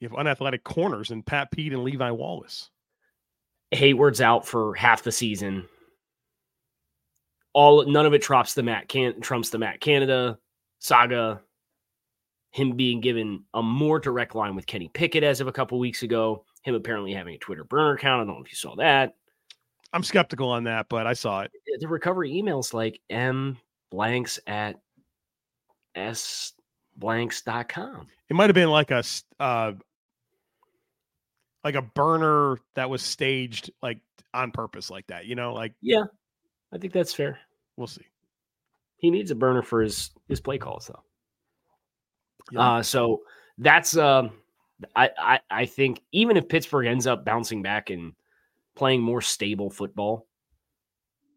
You 0.00 0.08
have 0.08 0.18
unathletic 0.18 0.64
corners 0.64 1.10
and 1.10 1.24
Pat 1.24 1.50
Pete 1.50 1.72
and 1.72 1.82
Levi 1.82 2.10
Wallace. 2.10 2.70
Hayward's 3.70 4.20
out 4.20 4.46
for 4.46 4.74
half 4.74 5.02
the 5.02 5.12
season. 5.12 5.66
All 7.58 7.84
none 7.86 8.06
of 8.06 8.14
it 8.14 8.22
trumps 8.22 8.54
the 8.54 8.62
Matt 8.62 8.88
Can 8.88 9.20
trumps 9.20 9.50
the 9.50 9.58
Matt 9.58 9.80
Canada 9.80 10.38
saga. 10.78 11.40
Him 12.52 12.76
being 12.76 13.00
given 13.00 13.42
a 13.52 13.60
more 13.60 13.98
direct 13.98 14.36
line 14.36 14.54
with 14.54 14.64
Kenny 14.64 14.88
Pickett 14.94 15.24
as 15.24 15.40
of 15.40 15.48
a 15.48 15.52
couple 15.52 15.76
weeks 15.80 16.04
ago. 16.04 16.44
Him 16.62 16.76
apparently 16.76 17.12
having 17.12 17.34
a 17.34 17.38
Twitter 17.38 17.64
burner 17.64 17.94
account. 17.94 18.22
I 18.22 18.24
don't 18.26 18.36
know 18.36 18.44
if 18.44 18.52
you 18.52 18.54
saw 18.54 18.76
that. 18.76 19.16
I'm 19.92 20.04
skeptical 20.04 20.48
on 20.50 20.62
that, 20.64 20.86
but 20.88 21.08
I 21.08 21.14
saw 21.14 21.40
it. 21.40 21.50
The 21.80 21.88
recovery 21.88 22.30
emails 22.30 22.72
like 22.72 23.00
M 23.10 23.58
blanks 23.90 24.38
at 24.46 24.76
S 25.96 26.52
blanks.com. 26.96 28.06
It 28.28 28.36
might 28.36 28.50
have 28.50 28.54
been 28.54 28.70
like 28.70 28.92
a 28.92 29.02
uh, 29.40 29.72
like 31.64 31.74
a 31.74 31.82
burner 31.82 32.58
that 32.76 32.88
was 32.88 33.02
staged 33.02 33.72
like 33.82 33.98
on 34.32 34.52
purpose 34.52 34.92
like 34.92 35.08
that, 35.08 35.26
you 35.26 35.34
know, 35.34 35.54
like 35.54 35.74
Yeah. 35.80 36.04
I 36.72 36.78
think 36.78 36.92
that's 36.92 37.14
fair. 37.14 37.40
We'll 37.78 37.86
see. 37.86 38.06
He 38.96 39.08
needs 39.08 39.30
a 39.30 39.36
burner 39.36 39.62
for 39.62 39.80
his 39.80 40.10
his 40.28 40.40
play 40.40 40.58
calls 40.58 40.88
though. 40.88 41.02
Yeah. 42.50 42.60
Uh 42.60 42.82
so 42.82 43.22
that's 43.56 43.96
um 43.96 44.32
I, 44.96 45.10
I 45.16 45.40
I 45.48 45.66
think 45.66 46.02
even 46.10 46.36
if 46.36 46.48
Pittsburgh 46.48 46.86
ends 46.86 47.06
up 47.06 47.24
bouncing 47.24 47.62
back 47.62 47.90
and 47.90 48.14
playing 48.74 49.00
more 49.00 49.20
stable 49.20 49.70
football, 49.70 50.26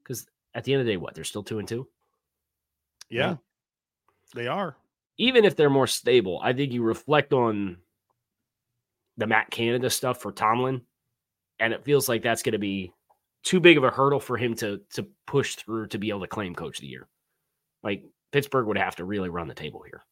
because 0.04 0.28
at 0.56 0.64
the 0.64 0.74
end 0.74 0.82
of 0.82 0.88
the 0.88 0.94
day, 0.94 0.98
what 0.98 1.14
they're 1.14 1.24
still 1.24 1.44
two 1.44 1.60
and 1.60 1.68
two. 1.68 1.88
Yeah, 3.08 3.28
right? 3.28 3.38
they 4.34 4.48
are. 4.48 4.76
Even 5.20 5.46
if 5.46 5.56
they're 5.56 5.70
more 5.70 5.88
stable, 5.88 6.40
I 6.44 6.54
think 6.54 6.72
you 6.72 6.82
reflect 6.82 7.34
on 7.34 7.78
the 9.18 9.28
Matt 9.28 9.52
Canada 9.52 9.92
stuff 9.92 10.22
for 10.22 10.32
Tomlin, 10.32 10.82
and 11.60 11.72
it 11.72 11.86
feels 11.86 12.10
like 12.10 12.24
that's 12.24 12.42
going 12.42 12.54
to 12.54 12.60
be 12.60 12.94
too 13.44 13.60
big 13.60 13.78
of 13.78 13.84
a 13.84 13.90
hurdle 13.90 14.20
for 14.20 14.38
him 14.38 14.56
to 14.56 14.82
to 14.94 15.08
push 15.28 15.56
through 15.56 15.88
to 15.88 15.98
be 15.98 16.10
able 16.10 16.22
to 16.22 16.28
claim 16.28 16.56
Coach 16.56 16.78
of 16.78 16.82
the 16.82 16.88
Year. 16.88 17.08
Like 17.84 18.04
Pittsburgh 18.32 18.68
would 18.68 18.78
have 18.78 18.96
to 18.98 19.06
really 19.06 19.30
run 19.30 19.48
the 19.48 19.54
table 19.54 19.84
here. 19.86 20.04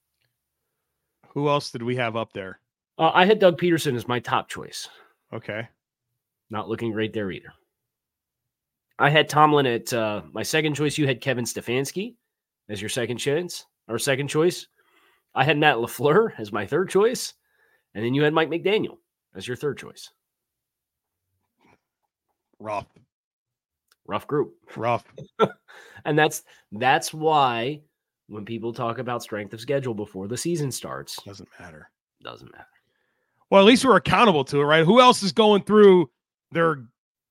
Who 1.34 1.48
else 1.48 1.72
did 1.72 1.84
we 1.84 1.96
have 1.98 2.16
up 2.16 2.34
there? 2.34 2.60
Uh, 2.98 3.12
I 3.14 3.26
had 3.26 3.40
Doug 3.40 3.60
Pederson 3.60 3.96
as 3.96 4.08
my 4.08 4.20
top 4.20 4.50
choice. 4.50 4.90
Okay, 5.34 5.68
not 6.50 6.68
looking 6.68 6.92
great 6.92 7.14
there 7.14 7.32
either. 7.32 7.54
I 8.98 9.10
had 9.10 9.30
Tomlin 9.30 9.66
at 9.66 9.94
uh, 9.94 10.24
my 10.34 10.44
second 10.44 10.74
choice. 10.74 10.98
You 10.98 11.08
had 11.08 11.22
Kevin 11.22 11.46
Stefanski 11.46 12.16
as 12.68 12.82
your 12.82 12.90
second 12.90 13.18
chance 13.18 13.66
or 13.88 13.98
second 13.98 14.28
choice. 14.28 14.68
I 15.34 15.46
had 15.46 15.58
Matt 15.58 15.78
LaFleur 15.78 16.32
as 16.38 16.52
my 16.52 16.66
third 16.66 16.90
choice. 16.90 17.34
And 17.96 18.06
then 18.06 18.14
you 18.14 18.24
had 18.24 18.34
Mike 18.34 18.50
McDaniel 18.50 18.98
as 19.36 19.48
your 19.48 19.58
third 19.58 19.78
choice. 19.78 20.12
Rough. 22.60 22.86
Rough 24.10 24.28
group. 24.28 24.56
Rough. 24.76 25.06
and 26.06 26.18
that's 26.18 26.44
that's 26.72 27.14
why 27.14 27.82
when 28.28 28.44
people 28.44 28.74
talk 28.74 28.98
about 28.98 29.24
strength 29.24 29.54
of 29.54 29.62
schedule 29.62 29.94
before 29.94 30.28
the 30.28 30.38
season 30.38 30.72
starts, 30.72 31.22
doesn't 31.24 31.50
matter. 31.60 31.90
Doesn't 32.24 32.52
matter. 32.52 32.68
Well, 33.50 33.62
at 33.62 33.68
least 33.68 33.86
we're 33.86 33.96
accountable 33.96 34.44
to 34.46 34.62
it, 34.62 34.64
right? 34.64 34.86
Who 34.86 35.00
else 35.00 35.24
is 35.24 35.32
going 35.32 35.64
through 35.64 36.10
their 36.52 36.86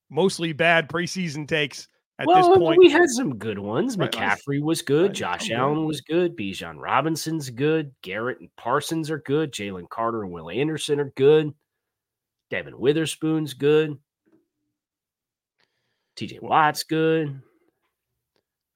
mostly 0.09 0.53
bad 0.53 0.89
preseason 0.89 1.47
takes 1.47 1.87
at 2.17 2.27
well, 2.27 2.49
this 2.49 2.57
point. 2.57 2.79
we 2.79 2.89
had 2.89 3.09
some 3.09 3.37
good 3.37 3.59
ones. 3.59 3.97
Right, 3.97 4.11
McCaffrey 4.11 4.61
was 4.61 4.81
good. 4.81 5.11
I- 5.11 5.13
Josh 5.13 5.51
Allen 5.51 5.75
good. 5.79 5.85
was 5.85 6.01
good. 6.01 6.37
Bijan 6.37 6.75
Robinson's 6.77 7.49
good. 7.49 7.93
Garrett 8.01 8.39
and 8.39 8.49
Parsons 8.57 9.09
are 9.09 9.19
good. 9.19 9.51
Jalen 9.53 9.89
Carter 9.89 10.23
and 10.23 10.31
Will 10.31 10.49
Anderson 10.49 10.99
are 10.99 11.13
good. 11.15 11.53
Devon 12.49 12.79
Witherspoon's 12.79 13.53
good. 13.53 13.97
TJ 16.19 16.41
Watt's 16.41 16.83
good. 16.83 17.41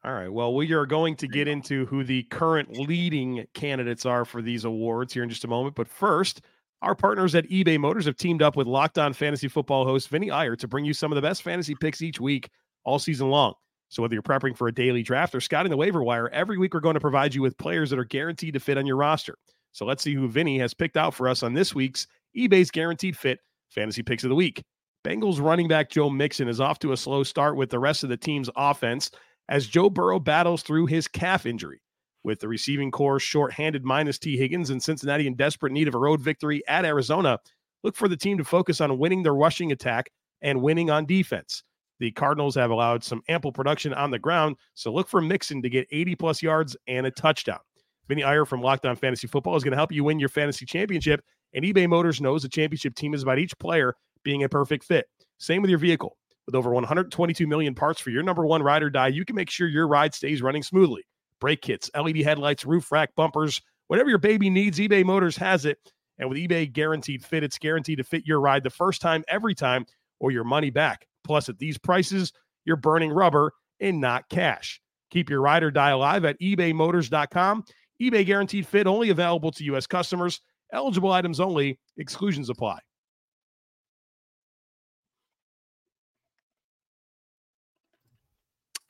All 0.06 0.14
right. 0.14 0.32
Well, 0.32 0.54
we 0.54 0.72
are 0.72 0.86
going 0.86 1.16
to 1.18 1.28
get 1.28 1.48
into 1.48 1.86
who 1.86 2.04
the 2.04 2.24
current 2.24 2.78
leading 2.78 3.46
candidates 3.54 4.06
are 4.06 4.24
for 4.24 4.42
these 4.42 4.66
awards 4.66 5.14
here 5.14 5.24
in 5.24 5.30
just 5.30 5.44
a 5.44 5.48
moment. 5.50 5.76
But 5.76 5.88
first, 5.88 6.42
our 6.82 6.96
partners 6.96 7.36
at 7.36 7.50
eBay 7.50 7.78
Motors 7.78 8.06
have 8.06 8.18
teamed 8.18 8.42
up 8.42 8.56
with 8.56 8.68
Locked 8.68 8.98
On 8.98 9.14
Fantasy 9.14 9.48
Football 9.48 9.86
host 9.86 10.10
Vinny 10.10 10.32
Iyer 10.32 10.56
to 10.58 10.68
bring 10.68 10.86
you 10.86 10.94
some 10.94 11.12
of 11.12 11.16
the 11.16 11.22
best 11.22 11.42
fantasy 11.42 11.76
picks 11.76 12.02
each 12.02 12.20
week, 12.20 12.50
all 12.86 13.00
season 13.00 13.30
long. 13.30 13.54
So 13.90 14.02
whether 14.02 14.14
you're 14.14 14.24
prepping 14.24 14.58
for 14.58 14.68
a 14.68 14.74
daily 14.74 15.04
draft 15.04 15.36
or 15.36 15.42
scouting 15.42 15.70
the 15.70 15.78
waiver 15.78 16.04
wire, 16.04 16.30
every 16.30 16.58
week 16.58 16.74
we're 16.74 16.80
going 16.80 16.96
to 16.96 17.00
provide 17.00 17.36
you 17.36 17.42
with 17.42 17.58
players 17.58 17.90
that 17.90 18.00
are 18.00 18.06
guaranteed 18.06 18.54
to 18.54 18.60
fit 18.60 18.78
on 18.78 18.86
your 18.86 18.98
roster. 18.98 19.38
So 19.72 19.86
let's 19.86 20.04
see 20.04 20.14
who 20.14 20.28
Vinny 20.28 20.60
has 20.60 20.74
picked 20.74 20.98
out 20.98 21.14
for 21.14 21.28
us 21.28 21.44
on 21.44 21.54
this 21.54 21.76
week's 21.76 22.08
eBay's 22.38 22.72
Guaranteed 22.72 23.18
Fit 23.18 23.40
Fantasy 23.70 24.02
Picks 24.02 24.24
of 24.24 24.30
the 24.30 24.36
Week. 24.36 24.64
Bengals 25.04 25.42
running 25.42 25.68
back 25.68 25.90
Joe 25.90 26.10
Mixon 26.10 26.48
is 26.48 26.62
off 26.62 26.80
to 26.80 26.94
a 26.94 26.98
slow 26.98 27.24
start 27.24 27.58
with 27.58 27.70
the 27.70 27.80
rest 27.80 28.04
of 28.04 28.10
the 28.10 28.16
team's 28.16 28.50
offense 28.56 29.12
as 29.50 29.68
Joe 29.68 29.90
Burrow 29.90 30.18
battles 30.18 30.64
through 30.64 30.86
his 30.86 31.10
calf 31.10 31.46
injury. 31.46 31.82
With 32.24 32.40
the 32.40 32.48
receiving 32.48 32.90
corps 32.90 33.20
short-handed 33.20 33.84
minus 33.84 34.18
Tee 34.18 34.38
Higgins 34.38 34.70
and 34.70 34.82
Cincinnati 34.82 35.28
in 35.28 35.36
desperate 35.36 35.74
need 35.74 35.90
of 35.90 35.96
a 35.96 36.00
road 36.00 36.22
victory 36.22 36.64
at 36.70 36.86
Arizona, 36.86 37.38
look 37.84 37.98
for 37.98 38.08
the 38.08 38.16
team 38.16 38.38
to 38.38 38.46
focus 38.46 38.80
on 38.80 38.98
winning 38.98 39.24
their 39.24 39.36
rushing 39.36 39.74
attack 39.74 40.10
and 40.42 40.62
winning 40.62 40.90
on 40.90 41.06
defense. 41.06 41.64
The 42.00 42.12
Cardinals 42.12 42.56
have 42.56 42.72
allowed 42.72 43.04
some 43.04 43.24
ample 43.28 43.52
production 43.52 43.94
on 43.94 44.10
the 44.10 44.20
ground, 44.20 44.56
so 44.74 44.94
look 44.94 45.10
for 45.10 45.20
Mixon 45.22 45.62
to 45.64 45.70
get 45.70 45.86
80 45.92 46.16
plus 46.16 46.42
yards 46.42 46.78
and 46.88 47.06
a 47.06 47.12
touchdown. 47.12 47.60
Vinny 48.08 48.24
Iyer 48.24 48.46
from 48.46 48.62
Locked 48.62 48.86
On 48.86 48.96
Fantasy 48.96 49.28
Football 49.28 49.58
is 49.58 49.66
going 49.66 49.72
to 49.72 49.78
help 49.78 49.92
you 49.92 50.06
win 50.06 50.20
your 50.20 50.30
fantasy 50.30 50.66
championship, 50.66 51.22
and 51.54 51.66
eBay 51.66 51.90
Motors 51.90 52.22
knows 52.22 52.44
the 52.44 52.50
championship 52.50 52.96
team 52.96 53.14
is 53.14 53.24
about 53.24 53.40
each 53.40 53.58
player 53.60 53.96
being 54.24 54.44
a 54.44 54.50
perfect 54.50 54.84
fit. 54.84 55.08
Same 55.38 55.62
with 55.62 55.70
your 55.70 55.80
vehicle. 55.80 56.18
With 56.46 56.56
over 56.56 56.72
122 56.72 57.48
million 57.48 57.74
parts 57.74 58.02
for 58.02 58.10
your 58.10 58.24
number 58.24 58.46
one 58.46 58.62
ride 58.64 58.84
or 58.84 58.90
die, 58.90 59.08
you 59.08 59.24
can 59.24 59.36
make 59.36 59.50
sure 59.50 59.68
your 59.68 59.88
ride 59.88 60.14
stays 60.14 60.42
running 60.42 60.64
smoothly. 60.64 61.04
Brake 61.40 61.62
kits, 61.62 61.90
LED 61.96 62.18
headlights, 62.18 62.66
roof 62.66 62.92
rack 62.92 63.16
bumpers, 63.16 63.62
whatever 63.88 64.10
your 64.10 64.18
baby 64.18 64.50
needs, 64.50 64.80
eBay 64.80 65.04
Motors 65.06 65.38
has 65.38 65.66
it. 65.66 65.78
And 66.18 66.30
with 66.30 66.38
eBay 66.38 66.72
Guaranteed 66.72 67.24
Fit, 67.24 67.44
it's 67.44 67.58
guaranteed 67.58 67.98
to 67.98 68.04
fit 68.04 68.26
your 68.26 68.40
ride 68.40 68.64
the 68.64 68.70
first 68.70 69.02
time, 69.02 69.24
every 69.28 69.56
time, 69.56 69.86
or 70.20 70.32
your 70.32 70.44
money 70.44 70.70
back. 70.70 71.08
Plus, 71.24 71.50
at 71.50 71.58
these 71.60 71.78
prices, 71.78 72.32
you're 72.66 72.76
burning 72.76 73.12
rubber 73.12 73.54
and 73.80 74.00
not 74.00 74.30
cash. 74.30 74.82
Keep 75.12 75.30
your 75.30 75.42
ride 75.42 75.64
or 75.64 75.72
die 75.72 75.92
alive 75.92 76.26
at 76.26 76.40
ebaymotors.com. 76.40 77.64
eBay 78.02 78.26
Guaranteed 78.26 78.68
Fit 78.68 78.88
only 78.88 79.10
available 79.10 79.52
to 79.52 79.64
U.S. 79.66 79.88
customers. 79.88 80.42
Eligible 80.72 81.12
items 81.12 81.40
only. 81.40 81.80
Exclusions 81.98 82.50
apply. 82.50 82.80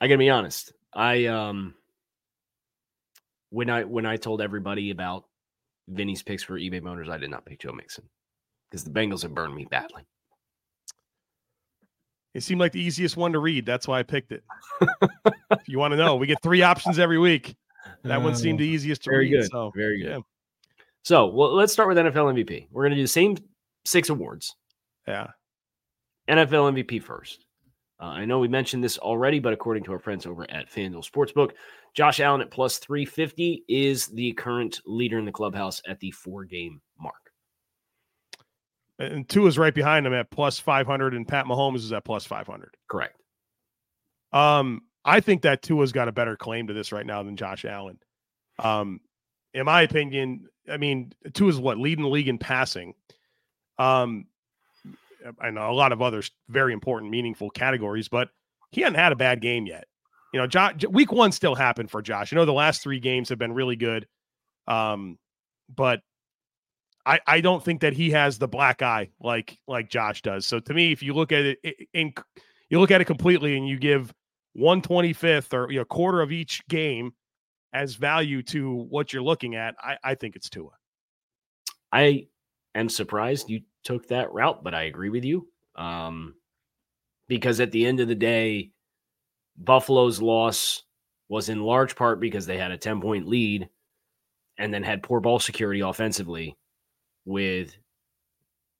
I 0.04 0.06
gotta 0.06 0.18
be 0.18 0.28
honest. 0.28 0.70
I 0.92 1.24
um 1.24 1.72
when 3.48 3.70
I 3.70 3.84
when 3.84 4.04
I 4.04 4.18
told 4.18 4.42
everybody 4.42 4.90
about 4.90 5.24
Vinny's 5.88 6.22
picks 6.22 6.42
for 6.42 6.58
eBay 6.60 6.82
Motors, 6.82 7.08
I 7.08 7.16
did 7.16 7.30
not 7.30 7.46
pick 7.46 7.60
Joe 7.60 7.72
Mixon 7.72 8.04
because 8.70 8.84
the 8.84 8.90
Bengals 8.90 9.22
have 9.22 9.32
burned 9.32 9.54
me 9.54 9.64
badly. 9.64 10.02
It 12.34 12.42
seemed 12.42 12.60
like 12.60 12.72
the 12.72 12.82
easiest 12.82 13.16
one 13.16 13.32
to 13.32 13.38
read. 13.38 13.64
That's 13.64 13.88
why 13.88 13.98
I 13.98 14.02
picked 14.02 14.32
it. 14.32 14.44
if 14.82 15.60
you 15.68 15.78
want 15.78 15.92
to 15.92 15.96
know, 15.96 16.16
we 16.16 16.26
get 16.26 16.42
three 16.42 16.60
options 16.60 16.98
every 16.98 17.18
week. 17.18 17.56
That 18.02 18.20
one 18.20 18.36
seemed 18.36 18.58
the 18.60 18.66
easiest 18.66 19.04
to 19.04 19.10
very 19.10 19.30
read. 19.30 19.40
good. 19.40 19.50
So 19.50 19.72
very 19.74 20.02
good. 20.02 20.10
yeah. 20.10 20.18
So 21.02 21.28
well, 21.28 21.54
let's 21.54 21.72
start 21.72 21.88
with 21.88 21.96
NFL 21.96 22.44
MVP. 22.44 22.68
We're 22.70 22.84
gonna 22.84 22.96
do 22.96 23.00
the 23.02 23.08
same 23.08 23.38
six 23.86 24.10
awards. 24.10 24.54
yeah. 25.08 25.28
NFL 26.28 26.74
MVP 26.74 27.02
first. 27.02 27.43
Uh, 28.00 28.06
I 28.06 28.24
know 28.24 28.38
we 28.38 28.48
mentioned 28.48 28.82
this 28.82 28.98
already, 28.98 29.38
but 29.38 29.52
according 29.52 29.84
to 29.84 29.92
our 29.92 29.98
friends 29.98 30.26
over 30.26 30.50
at 30.50 30.70
FanDuel 30.70 31.08
Sportsbook, 31.08 31.52
Josh 31.94 32.20
Allen 32.20 32.40
at 32.40 32.50
plus 32.50 32.78
350 32.78 33.64
is 33.68 34.06
the 34.08 34.32
current 34.32 34.80
leader 34.84 35.18
in 35.18 35.24
the 35.24 35.32
clubhouse 35.32 35.80
at 35.86 36.00
the 36.00 36.10
four 36.10 36.44
game 36.44 36.80
mark. 36.98 37.14
And 38.98 39.28
Tua 39.28 39.46
is 39.46 39.58
right 39.58 39.74
behind 39.74 40.06
him 40.06 40.12
at 40.12 40.30
plus 40.30 40.58
500, 40.58 41.14
and 41.14 41.26
Pat 41.26 41.46
Mahomes 41.46 41.76
is 41.78 41.92
at 41.92 42.04
plus 42.04 42.24
500. 42.24 42.76
Correct. 42.88 43.20
Um, 44.32 44.82
I 45.04 45.20
think 45.20 45.42
that 45.42 45.62
Tua's 45.62 45.92
got 45.92 46.08
a 46.08 46.12
better 46.12 46.36
claim 46.36 46.66
to 46.66 46.72
this 46.72 46.92
right 46.92 47.06
now 47.06 47.22
than 47.22 47.36
Josh 47.36 47.64
Allen. 47.64 47.98
Um, 48.58 49.00
in 49.52 49.64
my 49.66 49.82
opinion, 49.82 50.46
I 50.68 50.76
mean, 50.76 51.12
Tua's 51.32 51.58
what 51.58 51.78
leading 51.78 52.02
the 52.02 52.10
league 52.10 52.28
in 52.28 52.38
passing. 52.38 52.94
Um, 53.78 54.26
Know 55.24 55.70
a 55.70 55.72
lot 55.72 55.92
of 55.92 56.02
other 56.02 56.22
very 56.48 56.72
important, 56.72 57.10
meaningful 57.10 57.50
categories, 57.50 58.08
but 58.08 58.28
he 58.70 58.82
hasn't 58.82 58.96
had 58.96 59.12
a 59.12 59.16
bad 59.16 59.40
game 59.40 59.66
yet. 59.66 59.86
You 60.32 60.40
know, 60.40 60.46
Josh, 60.46 60.84
week 60.90 61.12
one 61.12 61.32
still 61.32 61.54
happened 61.54 61.90
for 61.90 62.02
Josh. 62.02 62.32
You 62.32 62.36
know, 62.36 62.44
the 62.44 62.52
last 62.52 62.82
three 62.82 62.98
games 62.98 63.28
have 63.28 63.38
been 63.38 63.52
really 63.52 63.76
good. 63.76 64.06
Um, 64.66 65.18
but 65.74 66.00
I, 67.06 67.20
I 67.26 67.40
don't 67.40 67.64
think 67.64 67.80
that 67.82 67.92
he 67.92 68.10
has 68.10 68.38
the 68.38 68.48
black 68.48 68.82
eye 68.82 69.10
like 69.20 69.58
like 69.68 69.90
Josh 69.90 70.22
does. 70.22 70.46
So 70.46 70.58
to 70.60 70.74
me, 70.74 70.92
if 70.92 71.02
you 71.02 71.14
look 71.14 71.32
at 71.32 71.44
it 71.44 71.88
in 71.92 72.12
you 72.70 72.80
look 72.80 72.90
at 72.90 73.00
it 73.00 73.04
completely 73.04 73.56
and 73.56 73.68
you 73.68 73.78
give 73.78 74.12
125th 74.56 75.52
or 75.52 75.70
you 75.70 75.78
know 75.78 75.84
quarter 75.84 76.20
of 76.20 76.32
each 76.32 76.66
game 76.68 77.12
as 77.72 77.94
value 77.94 78.42
to 78.42 78.86
what 78.88 79.12
you're 79.12 79.22
looking 79.22 79.56
at, 79.56 79.74
I, 79.82 79.96
I 80.02 80.14
think 80.14 80.36
it's 80.36 80.48
Tua. 80.48 80.70
I 81.92 82.26
am 82.74 82.88
surprised 82.88 83.48
you 83.50 83.62
took 83.82 84.08
that 84.08 84.32
route, 84.32 84.62
but 84.64 84.74
I 84.74 84.84
agree 84.84 85.10
with 85.10 85.24
you. 85.24 85.48
Um, 85.76 86.34
because 87.28 87.60
at 87.60 87.72
the 87.72 87.86
end 87.86 88.00
of 88.00 88.08
the 88.08 88.14
day, 88.14 88.70
Buffalo's 89.56 90.20
loss 90.20 90.82
was 91.28 91.48
in 91.48 91.60
large 91.62 91.96
part 91.96 92.20
because 92.20 92.46
they 92.46 92.58
had 92.58 92.70
a 92.70 92.76
10 92.76 93.00
point 93.00 93.26
lead 93.26 93.68
and 94.58 94.72
then 94.72 94.82
had 94.82 95.02
poor 95.02 95.20
ball 95.20 95.38
security 95.38 95.80
offensively 95.80 96.56
with 97.24 97.74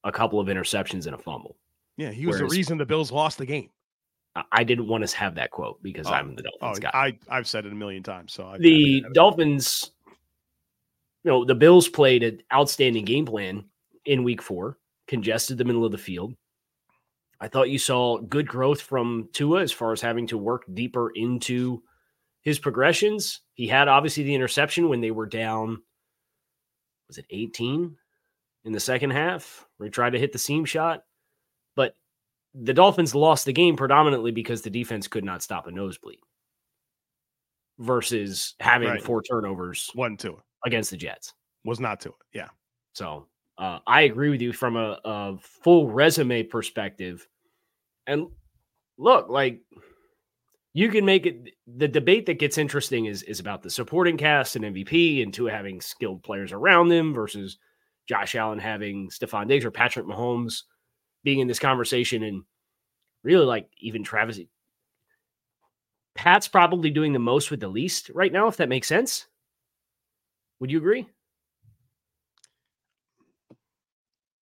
a 0.04 0.12
couple 0.12 0.38
of 0.38 0.48
interceptions 0.48 1.06
and 1.06 1.14
a 1.14 1.18
fumble. 1.18 1.56
Yeah, 1.96 2.10
he 2.10 2.26
was 2.26 2.36
Whereas- 2.36 2.50
the 2.50 2.56
reason 2.56 2.78
the 2.78 2.84
Bills 2.86 3.10
lost 3.12 3.38
the 3.38 3.46
game. 3.46 3.70
I- 4.50 4.64
didn't 4.64 4.88
want 4.88 5.06
to 5.06 5.16
have 5.16 5.36
that 5.36 5.52
quote 5.52 5.80
because 5.80 6.08
Oh, 6.08 6.12
I'm 6.12 6.34
the 6.34 6.42
Oh, 6.42 6.58
Dolphins 6.60 6.80
guy. 6.80 6.90
I 6.92 7.18
I've 7.28 7.46
said 7.46 7.66
it 7.66 7.72
a 7.72 7.74
million 7.76 8.02
times. 8.02 8.32
So 8.32 8.44
I, 8.48 8.58
the 8.58 9.04
Dolphins, 9.12 9.92
you 11.22 11.30
know, 11.30 11.44
the 11.44 11.54
Bills 11.54 11.88
played 11.88 12.24
an 12.24 12.42
outstanding 12.52 13.04
game 13.04 13.26
plan 13.26 13.64
in 14.06 14.24
week 14.24 14.42
four, 14.42 14.78
congested 15.06 15.58
the 15.58 15.64
middle 15.64 15.84
of 15.84 15.92
the 15.92 15.98
field. 15.98 16.34
I 17.40 17.48
thought 17.48 17.70
you 17.70 17.78
saw 17.78 18.18
good 18.18 18.46
growth 18.48 18.80
from 18.80 19.28
Tua 19.32 19.60
as 19.62 19.72
far 19.72 19.92
as 19.92 20.00
having 20.00 20.26
to 20.28 20.38
work 20.38 20.64
deeper 20.72 21.10
into 21.10 21.82
his 22.42 22.58
progressions. 22.58 23.40
He 23.54 23.66
had 23.66 23.88
obviously 23.88 24.22
the 24.22 24.34
interception 24.34 24.88
when 24.88 25.00
they 25.00 25.10
were 25.10 25.26
down, 25.26 25.82
was 27.08 27.18
it 27.18 27.26
18 27.30 27.96
in 28.64 28.72
the 28.72 28.80
second 28.80 29.10
half, 29.10 29.66
where 29.76 29.86
he 29.86 29.90
tried 29.90 30.10
to 30.10 30.18
hit 30.18 30.32
the 30.32 30.38
seam 30.38 30.64
shot. 30.64 31.04
But 31.76 31.96
the 32.54 32.72
Dolphins 32.72 33.14
lost 33.14 33.44
the 33.44 33.52
game 33.52 33.76
predominantly 33.76 34.30
because 34.30 34.62
the 34.62 34.70
defense 34.70 35.08
could 35.08 35.24
not 35.24 35.42
stop 35.42 35.66
a 35.66 35.70
nosebleed 35.70 36.20
versus 37.78 38.54
having 38.60 38.88
Right. 38.88 39.02
four 39.02 39.22
turnovers 39.22 39.90
wasn't 39.94 40.20
Tua. 40.20 40.42
against 40.64 40.90
the 40.90 40.96
Jets. 40.96 41.34
Was 41.64 41.80
not 41.80 42.00
Tua. 42.00 42.12
Yeah. 42.32 42.48
So 42.92 43.26
uh, 43.58 43.78
I 43.86 44.02
agree 44.02 44.30
with 44.30 44.40
you 44.40 44.52
from 44.52 44.76
a, 44.76 44.98
a 45.04 45.38
full 45.38 45.90
resume 45.90 46.42
perspective. 46.44 47.26
And 48.06 48.26
look, 48.98 49.28
like 49.28 49.60
you 50.72 50.88
can 50.90 51.04
make 51.04 51.26
it 51.26 51.50
the 51.66 51.88
debate 51.88 52.26
that 52.26 52.38
gets 52.40 52.58
interesting 52.58 53.06
is 53.06 53.22
is 53.22 53.40
about 53.40 53.62
the 53.62 53.70
supporting 53.70 54.16
cast 54.16 54.56
and 54.56 54.64
MVP 54.64 55.22
and 55.22 55.32
Tua 55.32 55.50
having 55.50 55.80
skilled 55.80 56.22
players 56.22 56.52
around 56.52 56.88
them 56.88 57.14
versus 57.14 57.58
Josh 58.08 58.34
Allen 58.34 58.58
having 58.58 59.08
Stefon 59.08 59.48
Diggs 59.48 59.64
or 59.64 59.70
Patrick 59.70 60.06
Mahomes 60.06 60.62
being 61.22 61.38
in 61.38 61.48
this 61.48 61.58
conversation 61.58 62.22
and 62.22 62.42
really 63.22 63.46
like 63.46 63.68
even 63.78 64.02
Travis 64.02 64.40
Pat's 66.14 66.48
probably 66.48 66.90
doing 66.90 67.12
the 67.12 67.18
most 67.18 67.50
with 67.50 67.60
the 67.60 67.68
least 67.68 68.10
right 68.14 68.32
now, 68.32 68.46
if 68.46 68.56
that 68.58 68.68
makes 68.68 68.86
sense. 68.86 69.26
Would 70.60 70.70
you 70.70 70.78
agree? 70.78 71.08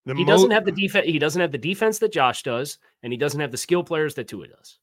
The 0.07 0.15
He 0.15 0.25
mo- 0.25 0.33
doesn't 0.33 0.51
have 0.51 0.65
the 0.65 0.73
defense. 0.73 1.07
He 1.07 1.19
doesn't 1.19 1.41
have 1.41 1.53
the 1.53 1.59
defense 1.59 1.99
that 2.01 2.13
Josh 2.13 2.43
does, 2.43 2.79
and 3.03 3.13
he 3.13 3.17
doesn't 3.17 3.41
have 3.41 3.51
the 3.53 3.57
skill 3.57 3.85
players 3.85 4.15
that 4.15 4.27
Tua 4.29 4.49
does. 4.49 4.79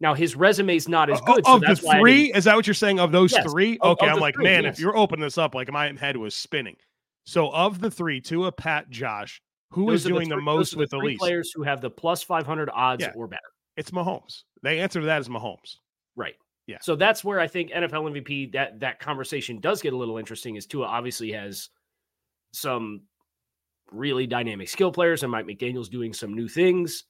Now 0.00 0.14
his 0.14 0.34
resume 0.34 0.76
is 0.76 0.88
not 0.88 1.10
as 1.10 1.20
good. 1.22 1.44
so 1.44 1.54
of 1.54 1.60
the 1.60 1.66
that's 1.66 1.82
why 1.82 1.98
three. 2.00 2.32
Is 2.32 2.44
that 2.44 2.56
what 2.56 2.66
you're 2.66 2.74
saying? 2.74 3.00
Of 3.00 3.12
those 3.12 3.32
Yes, 3.32 3.50
three? 3.50 3.78
Okay, 3.82 4.06
of 4.06 4.12
I'm 4.14 4.20
like, 4.20 4.34
three, 4.34 4.44
man, 4.44 4.64
yes. 4.64 4.74
if 4.74 4.80
you're 4.80 4.96
opening 4.96 5.22
this 5.22 5.36
up, 5.38 5.54
like 5.54 5.70
my 5.70 5.92
head 5.98 6.16
was 6.16 6.34
spinning. 6.34 6.76
So 7.24 7.50
of 7.52 7.80
the 7.80 7.90
three, 7.90 8.20
Tua, 8.20 8.50
Pat, 8.50 8.88
Josh, 8.88 9.42
who 9.72 9.90
is 9.90 10.02
those 10.04 10.10
are 10.10 10.14
doing 10.14 10.28
the, 10.30 10.36
three- 10.36 10.44
most 10.44 10.70
those 10.70 10.76
are 10.76 10.78
with 10.78 10.90
the 10.90 10.96
three 10.98 11.08
least? 11.08 11.20
players 11.20 11.52
who 11.54 11.62
have 11.64 11.80
the 11.82 11.90
plus 11.90 12.22
five 12.22 12.46
hundred 12.46 12.70
odds 12.72 13.02
Yeah. 13.02 13.12
or 13.14 13.26
better. 13.26 13.42
It's 13.76 13.90
Mahomes. 13.90 14.44
The 14.62 14.70
answer 14.70 15.00
to 15.00 15.06
that 15.06 15.20
is 15.20 15.28
Mahomes. 15.28 15.76
Right. 16.16 16.34
Yeah. 16.66 16.78
So 16.80 16.96
that's 16.96 17.22
where 17.24 17.38
I 17.40 17.46
think 17.46 17.70
NFL 17.70 18.10
MVP 18.12 18.52
that 18.52 18.80
that 18.80 19.00
conversation 19.00 19.60
does 19.60 19.82
get 19.82 19.92
a 19.92 19.96
little 19.96 20.16
interesting. 20.18 20.56
Is 20.56 20.66
Tua 20.66 20.86
obviously 20.86 21.32
has 21.32 21.68
some 22.52 23.02
really 23.92 24.26
dynamic 24.26 24.68
skill 24.68 24.92
players, 24.92 25.22
and 25.22 25.32
Mike 25.32 25.46
McDaniel's 25.46 25.88
doing 25.88 26.12
some 26.12 26.34
new 26.34 26.48
things, 26.48 27.04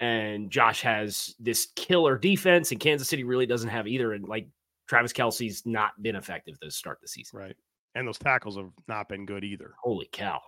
and 0.00 0.50
Josh 0.50 0.82
has 0.82 1.34
this 1.38 1.68
killer 1.76 2.18
defense, 2.18 2.70
and 2.70 2.80
Kansas 2.80 3.08
City 3.08 3.24
really 3.24 3.46
doesn't 3.46 3.70
have 3.70 3.86
either. 3.86 4.12
And 4.12 4.26
like 4.28 4.48
Travis 4.88 5.12
Kelce's 5.12 5.62
not 5.64 5.90
been 6.02 6.16
effective 6.16 6.58
to 6.60 6.70
start 6.70 6.98
the 7.00 7.08
season. 7.08 7.38
Right. 7.38 7.56
And 7.94 8.06
those 8.06 8.18
tackles 8.18 8.56
have 8.56 8.70
not 8.88 9.08
been 9.08 9.24
good 9.24 9.44
either. 9.44 9.74
Holy 9.82 10.08
cow! 10.12 10.40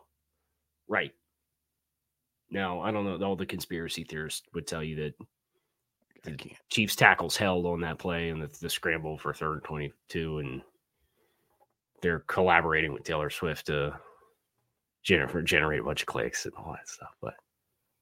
Right. 0.88 1.12
Now 2.50 2.80
I 2.80 2.90
don't 2.90 3.04
know. 3.04 3.24
All 3.26 3.36
the 3.36 3.46
conspiracy 3.46 4.04
theorists 4.04 4.42
would 4.54 4.66
tell 4.66 4.82
you 4.82 4.96
that 4.96 5.14
the. 6.24 6.36
Chiefs 6.70 6.96
tackles 6.96 7.36
held 7.36 7.66
on 7.66 7.80
that 7.80 7.98
play 7.98 8.30
and 8.30 8.42
the, 8.42 8.50
the 8.60 8.68
scramble 8.68 9.16
for 9.16 9.32
third 9.32 9.54
and 9.54 9.64
22 9.64 10.38
and 10.38 10.62
they're 12.02 12.24
collaborating 12.26 12.92
with 12.92 13.04
Taylor 13.04 13.30
Swift 13.30 13.66
to 13.66 13.98
generate, 15.06 15.44
generate 15.44 15.80
a 15.80 15.84
bunch 15.84 16.02
of 16.02 16.06
clicks 16.06 16.44
and 16.44 16.54
all 16.56 16.72
that 16.72 16.88
stuff. 16.88 17.14
But 17.22 17.34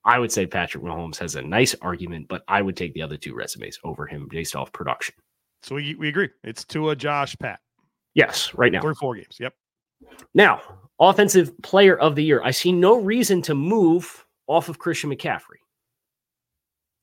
I 0.05 0.19
would 0.19 0.33
say 0.33 0.47
Patrick 0.47 0.83
Mahomes 0.83 1.19
has 1.19 1.35
a 1.35 1.43
nice 1.43 1.75
argument, 1.83 2.27
but 2.29 2.43
I 2.49 2.63
would 2.63 2.77
take 2.77 2.95
the 2.95 3.03
other 3.03 3.17
two 3.17 3.35
resumes 3.35 3.79
over 3.85 4.07
him 4.07 4.27
based 4.31 4.57
off 4.57 4.73
production. 4.73 5.15
So 5.63 5.75
we, 5.75 5.95
we 5.95 6.09
agree. 6.09 6.31
It's 6.43 6.65
Tua, 6.65 6.97
Josh, 6.97 7.37
Pat. 7.39 7.61
Yes, 8.15 8.55
right 8.55 8.73
now. 8.73 8.81
Three, 8.81 8.95
four 8.95 9.15
games. 9.17 9.37
Yep. 9.39 9.55
Now, 10.35 10.61
offensive 10.99 11.53
player 11.63 11.97
of 11.97 12.15
the 12.15 12.25
year. 12.25 12.43
I 12.43 12.51
see 12.51 12.73
no 12.73 13.01
reason 13.01 13.43
to 13.43 13.55
move 13.55 14.25
off 14.47 14.69
of 14.69 14.79
Christian 14.79 15.11
McCaffrey. 15.11 15.61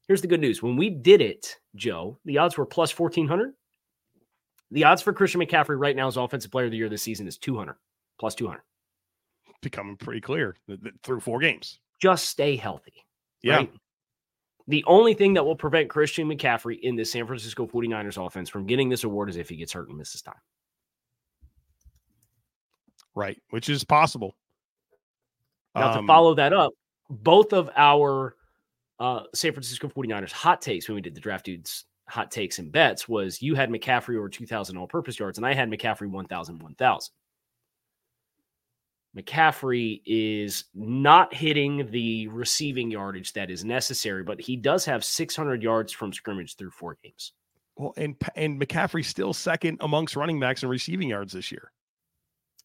Here's 0.08 0.22
the 0.22 0.28
good 0.28 0.42
news. 0.42 0.62
When 0.62 0.78
we 0.78 0.90
did 0.90 1.22
it, 1.22 1.58
Joe, 1.76 2.20
the 2.26 2.38
odds 2.38 2.58
were 2.58 2.66
plus 2.66 2.98
1400. 2.98 3.54
The 4.72 4.84
odds 4.84 5.02
for 5.02 5.14
Christian 5.14 5.42
McCaffrey 5.42 5.80
right 5.80 5.96
now 5.96 6.08
as 6.08 6.18
offensive 6.18 6.52
player 6.52 6.66
of 6.66 6.72
the 6.72 6.78
year 6.78 6.90
this 6.90 7.04
season 7.04 7.28
is 7.28 7.38
200, 7.38 7.76
plus 8.20 8.36
200. 8.36 8.62
Becoming 9.62 9.98
pretty 9.98 10.22
clear 10.22 10.56
th- 10.68 10.82
th- 10.82 10.96
through 11.04 11.20
four 11.20 11.40
games. 11.40 11.80
Just 12.02 12.26
stay 12.30 12.56
healthy. 12.56 12.94
Yeah. 13.44 13.58
right? 13.58 13.72
The 14.68 14.84
only 14.88 15.14
thing 15.14 15.34
that 15.34 15.44
will 15.46 15.56
prevent 15.56 15.90
Christian 15.90 16.28
McCaffrey 16.28 16.80
in 16.82 16.96
the 16.96 17.04
San 17.06 17.26
Francisco 17.28 17.68
49ers 17.68 18.24
offense 18.24 18.50
from 18.50 18.66
getting 18.66 18.90
this 18.90 19.04
award 19.04 19.30
is 19.30 19.38
if 19.38 19.50
he 19.50 19.56
gets 19.56 19.74
hurt 19.74 19.90
and 19.90 19.98
misses 19.98 20.22
time. 20.22 20.36
Right. 23.16 23.38
Which 23.50 23.70
is 23.70 23.84
possible. 23.84 24.36
Now, 25.76 25.94
to 25.94 26.00
Um, 26.00 26.08
follow 26.08 26.34
that 26.36 26.54
up, 26.54 26.72
both 27.10 27.54
of 27.54 27.70
our 27.76 28.36
uh, 29.00 29.24
San 29.34 29.52
Francisco 29.54 29.88
49ers 29.90 30.32
hot 30.32 30.62
takes 30.62 30.88
when 30.88 30.96
we 30.96 31.02
did 31.02 31.16
the 31.16 31.22
draft 31.22 31.46
dudes 31.46 31.86
hot 32.08 32.30
takes 32.30 32.60
and 32.60 32.72
bets 32.72 33.08
was 33.08 33.42
you 33.42 33.56
had 33.56 33.70
McCaffrey 33.70 34.18
over 34.18 34.30
2,000 34.30 34.78
all 34.78 34.88
purpose 34.88 35.18
yards, 35.20 35.38
and 35.38 35.46
I 35.48 35.54
had 35.54 35.70
McCaffrey 35.70 36.10
1,000, 36.10 36.62
1,000. 36.62 37.14
McCaffrey 39.18 40.02
is 40.06 40.66
not 40.74 41.34
hitting 41.34 41.90
the 41.92 42.28
receiving 42.30 42.90
yardage 42.90 43.34
that 43.34 43.52
is 43.52 43.66
necessary, 43.66 44.24
but 44.24 44.40
he 44.40 44.56
does 44.56 44.86
have 44.86 45.04
600 45.04 45.62
yards 45.62 45.92
from 45.92 46.14
scrimmage 46.14 46.56
through 46.56 46.72
four 46.72 46.98
games. 47.04 47.34
Well, 47.76 47.94
and 47.98 48.16
and 48.36 48.60
McCaffrey's 48.62 49.08
still 49.08 49.34
second 49.34 49.78
amongst 49.82 50.16
running 50.16 50.40
backs 50.40 50.64
in 50.64 50.70
receiving 50.70 51.10
yards 51.10 51.34
this 51.34 51.52
year. 51.52 51.72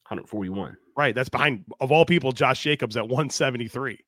141. 0.08 0.76
Right. 0.96 1.14
That's 1.14 1.28
behind 1.28 1.64
of 1.80 1.90
all 1.90 2.04
people, 2.04 2.32
Josh 2.32 2.62
Jacobs 2.62 2.96
at 2.96 3.04
173. 3.04 3.98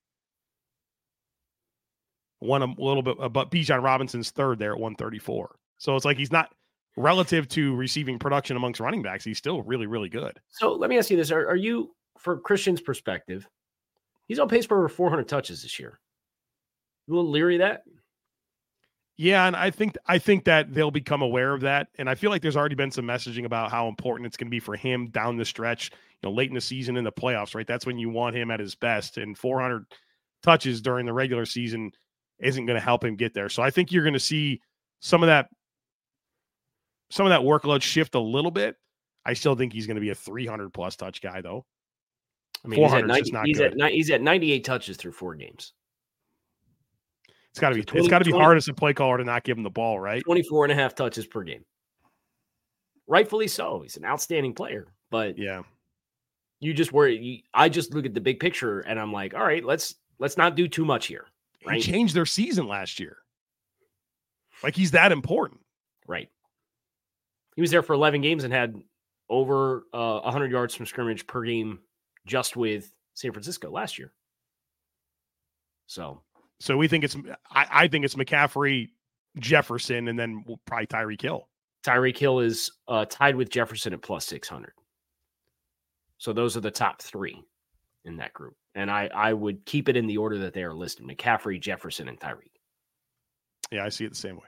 One 2.41 2.63
a 2.63 2.67
little 2.79 3.03
bit, 3.03 3.17
uh, 3.19 3.29
but 3.29 3.51
Bijan 3.51 3.83
Robinson's 3.83 4.31
third 4.31 4.61
there 4.61 4.73
at 4.73 4.79
134. 4.79 5.57
So 5.79 5.97
it's 5.97 6.05
like 6.05 6.17
he's 6.17 6.31
not 6.31 6.55
relative 6.97 7.49
to 7.49 7.75
receiving 7.75 8.19
production 8.19 8.57
amongst 8.57 8.81
running 8.81 9.03
backs. 9.03 9.25
He's 9.25 9.39
still 9.39 9.63
really, 9.63 9.87
really 9.87 10.09
good. 10.09 10.39
So 10.49 10.73
let 10.73 10.89
me 10.89 10.99
ask 10.99 11.11
you 11.11 11.17
this: 11.17 11.33
Are, 11.33 11.49
are 11.49 11.57
you, 11.57 11.95
for 12.19 12.39
Christian's 12.39 12.81
perspective, 12.81 13.49
he's 14.27 14.39
on 14.39 14.49
pace 14.49 14.67
for 14.67 14.79
over 14.79 14.89
400 14.89 15.29
touches 15.29 15.63
this 15.63 15.79
year? 15.79 15.99
You 17.07 17.15
a 17.15 17.17
little 17.17 17.31
leery 17.31 17.57
of 17.57 17.61
that? 17.61 17.85
Yeah, 19.17 19.47
and 19.47 19.57
I 19.57 19.71
think 19.71 19.97
I 20.07 20.19
think 20.19 20.45
that 20.45 20.73
they'll 20.73 20.93
become 20.93 21.23
aware 21.23 21.53
of 21.53 21.63
that, 21.63 21.89
and 21.99 22.09
I 22.09 22.15
feel 22.15 22.31
like 22.31 22.41
there's 22.41 22.57
already 22.57 22.77
been 22.77 22.93
some 22.93 23.05
messaging 23.05 23.47
about 23.47 23.71
how 23.71 23.89
important 23.89 24.27
it's 24.27 24.37
going 24.37 24.47
to 24.47 24.51
be 24.51 24.61
for 24.61 24.77
him 24.77 25.09
down 25.09 25.37
the 25.37 25.45
stretch. 25.45 25.91
You 26.23 26.29
know, 26.29 26.35
late 26.35 26.51
in 26.51 26.55
the 26.55 26.61
season 26.61 26.97
in 26.97 27.05
the 27.05 27.13
playoffs, 27.13 27.55
right? 27.55 27.67
That's 27.67 27.85
when 27.85 27.99
you 27.99 28.11
want 28.11 28.37
him 28.37 28.51
at 28.53 28.61
his 28.61 28.77
best, 28.77 29.19
and 29.19 29.37
400 29.37 29.87
touches 30.45 30.81
during 30.81 31.05
the 31.05 31.13
regular 31.13 31.47
season 31.47 31.91
isn't 32.39 32.67
going 32.67 32.79
to 32.79 32.85
help 32.85 33.05
him 33.05 33.17
get 33.17 33.35
there. 33.35 33.49
So 33.49 33.61
I 33.61 33.71
think 33.71 33.91
you're 33.91 34.05
going 34.05 34.13
to 34.15 34.21
see 34.21 34.61
some 35.01 35.25
of 35.25 35.27
that 35.27 35.49
some 37.11 37.27
of 37.27 37.31
that 37.31 37.41
workload 37.41 37.83
shift 37.83 38.15
a 38.15 38.21
little 38.21 38.51
bit. 38.51 38.77
I 39.25 39.33
still 39.33 39.55
think 39.55 39.73
he's 39.73 39.87
going 39.87 39.97
to 39.97 40.01
be 40.01 40.11
a 40.11 40.15
300 40.15 40.73
plus 40.73 40.97
touch 40.97 41.21
guy, 41.21 41.41
though. 41.41 41.65
I 42.65 42.69
mean, 42.69 42.83
he's 42.83 42.93
at, 42.93 43.07
90, 43.07 43.31
not 43.33 43.47
he's, 43.47 43.59
good. 43.59 43.81
at, 43.81 43.91
he's 43.93 44.11
at 44.11 44.21
98 44.21 44.65
touches 44.65 44.97
through 44.97 45.13
four 45.13 45.35
games, 45.35 45.73
It's 47.51 47.61
got 47.61 47.71
to 47.71 47.75
be 47.77 47.83
So 47.83 47.87
20 47.87 48.01
it's 48.01 48.11
got 48.11 48.19
to 48.19 48.25
be 48.25 48.31
20 48.33 48.45
hard 48.45 48.57
as 48.57 48.69
a 48.69 48.75
play 48.75 48.93
caller 48.93 49.19
to 49.19 49.25
not 49.25 49.45
give 49.45 49.57
him 49.57 49.63
the 49.63 49.71
ball, 49.71 49.99
right? 50.01 50.23
24 50.25 50.65
and 50.65 50.73
a 50.73 50.75
half 50.75 50.95
touches 50.95 51.27
per 51.27 51.43
game. 51.43 51.65
Rightfully 53.07 53.49
so. 53.49 53.81
He's 53.83 53.97
an 53.97 54.05
outstanding 54.05 54.55
player, 54.55 54.93
but 55.11 55.39
Yeah. 55.39 55.63
you 56.61 56.75
just 56.75 56.93
worry. 56.93 57.17
You, 57.17 57.39
I 57.55 57.69
just 57.69 57.95
look 57.95 58.05
at 58.05 58.13
the 58.15 58.21
big 58.21 58.41
picture 58.41 58.81
and 58.81 58.99
I'm 58.99 59.13
like, 59.13 59.35
all 59.35 59.45
right, 59.45 59.65
let's 59.65 59.95
let's 60.19 60.37
not 60.37 60.57
do 60.57 60.69
too 60.69 60.85
much 60.85 61.07
here. 61.07 61.27
He 61.71 61.81
changed 61.81 62.15
their 62.15 62.27
season 62.27 62.67
last 62.67 62.99
year. 63.01 63.19
Like 64.63 64.75
he's 64.75 64.91
that 64.93 65.13
important. 65.13 65.61
Right. 66.07 66.29
He 67.55 67.61
was 67.61 67.71
there 67.71 67.83
for 67.83 67.93
11 67.95 68.21
games 68.21 68.45
and 68.45 68.53
had 68.53 68.75
over 69.29 69.85
uh, 69.93 70.21
100 70.21 70.51
yards 70.51 70.75
from 70.75 70.87
scrimmage 70.87 71.27
per 71.27 71.43
game 71.43 71.81
just 72.29 72.57
with 72.57 72.93
San 73.15 73.33
Francisco 73.33 73.71
last 73.71 73.99
year. 73.99 74.13
So 75.87 76.23
So 76.61 76.77
we 76.77 76.87
think 76.87 77.03
it's 77.05 77.17
I, 77.51 77.67
I 77.71 77.89
think 77.89 78.05
it's 78.05 78.15
McCaffrey, 78.15 78.91
Jefferson, 79.39 80.09
and 80.09 80.19
then 80.19 80.45
we'll 80.47 80.61
probably 80.67 80.87
Tyreek 80.87 81.23
Hill. 81.23 81.49
Tyreek 81.85 82.17
Hill 82.17 82.41
is 82.41 82.71
uh, 82.89 83.05
tied 83.07 83.37
with 83.37 83.51
Jefferson 83.51 83.93
at 83.93 84.03
plus 84.03 84.27
600. 84.27 84.73
So 86.19 86.33
those 86.33 86.57
are 86.57 86.61
the 86.61 86.71
top 86.71 87.01
three 87.01 87.43
in 88.05 88.17
that 88.17 88.33
group. 88.35 88.55
And 88.75 88.91
I, 88.91 89.09
I 89.15 89.33
would 89.33 89.65
keep 89.65 89.89
it 89.89 89.97
in 89.97 90.07
the 90.07 90.19
order 90.19 90.39
that 90.39 90.53
they 90.53 90.63
are 90.63 90.75
listed 90.75 91.07
McCaffrey, 91.07 91.61
Jefferson, 91.61 92.09
and 92.09 92.19
Tyreek. 92.19 92.53
Yeah, 93.71 93.85
I 93.85 93.89
see 93.89 94.05
it 94.05 94.11
the 94.11 94.17
same 94.17 94.37
way. 94.37 94.47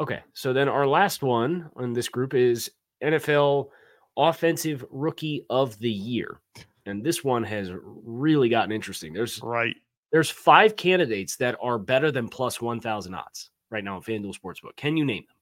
Okay. 0.00 0.20
So 0.32 0.52
then 0.52 0.68
our 0.68 0.86
last 0.86 1.22
one 1.22 1.70
on 1.76 1.92
this 1.92 2.08
group 2.08 2.34
is 2.34 2.70
NFL 3.02 3.68
Offensive 4.16 4.84
Rookie 4.90 5.44
of 5.50 5.78
the 5.78 5.90
Year. 5.90 6.40
And 6.88 7.04
this 7.04 7.22
one 7.22 7.42
has 7.44 7.70
really 7.82 8.48
gotten 8.48 8.72
interesting. 8.72 9.12
There's 9.12 9.40
Right. 9.42 9.76
there's 10.10 10.30
five 10.30 10.76
candidates 10.76 11.36
that 11.36 11.56
are 11.60 11.78
better 11.78 12.10
than 12.10 12.28
plus 12.28 12.60
1,000 12.60 13.14
odds 13.14 13.50
right 13.70 13.84
now 13.84 13.96
on 13.96 14.02
FanDuel 14.02 14.34
Sportsbook. 14.38 14.74
Can 14.76 14.96
you 14.96 15.04
name 15.04 15.24
them? 15.28 15.36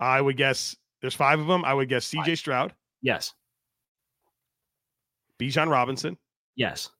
I 0.00 0.20
would 0.20 0.36
guess 0.36 0.76
there's 1.00 1.14
five 1.14 1.38
of 1.38 1.46
them. 1.46 1.64
I 1.64 1.72
would 1.74 1.88
guess 1.88 2.04
CJ 2.06 2.36
Stroud, 2.36 2.74
Yes. 3.02 3.34
Bijan 5.38 5.70
Robinson, 5.70 6.18
Yes. 6.56 6.90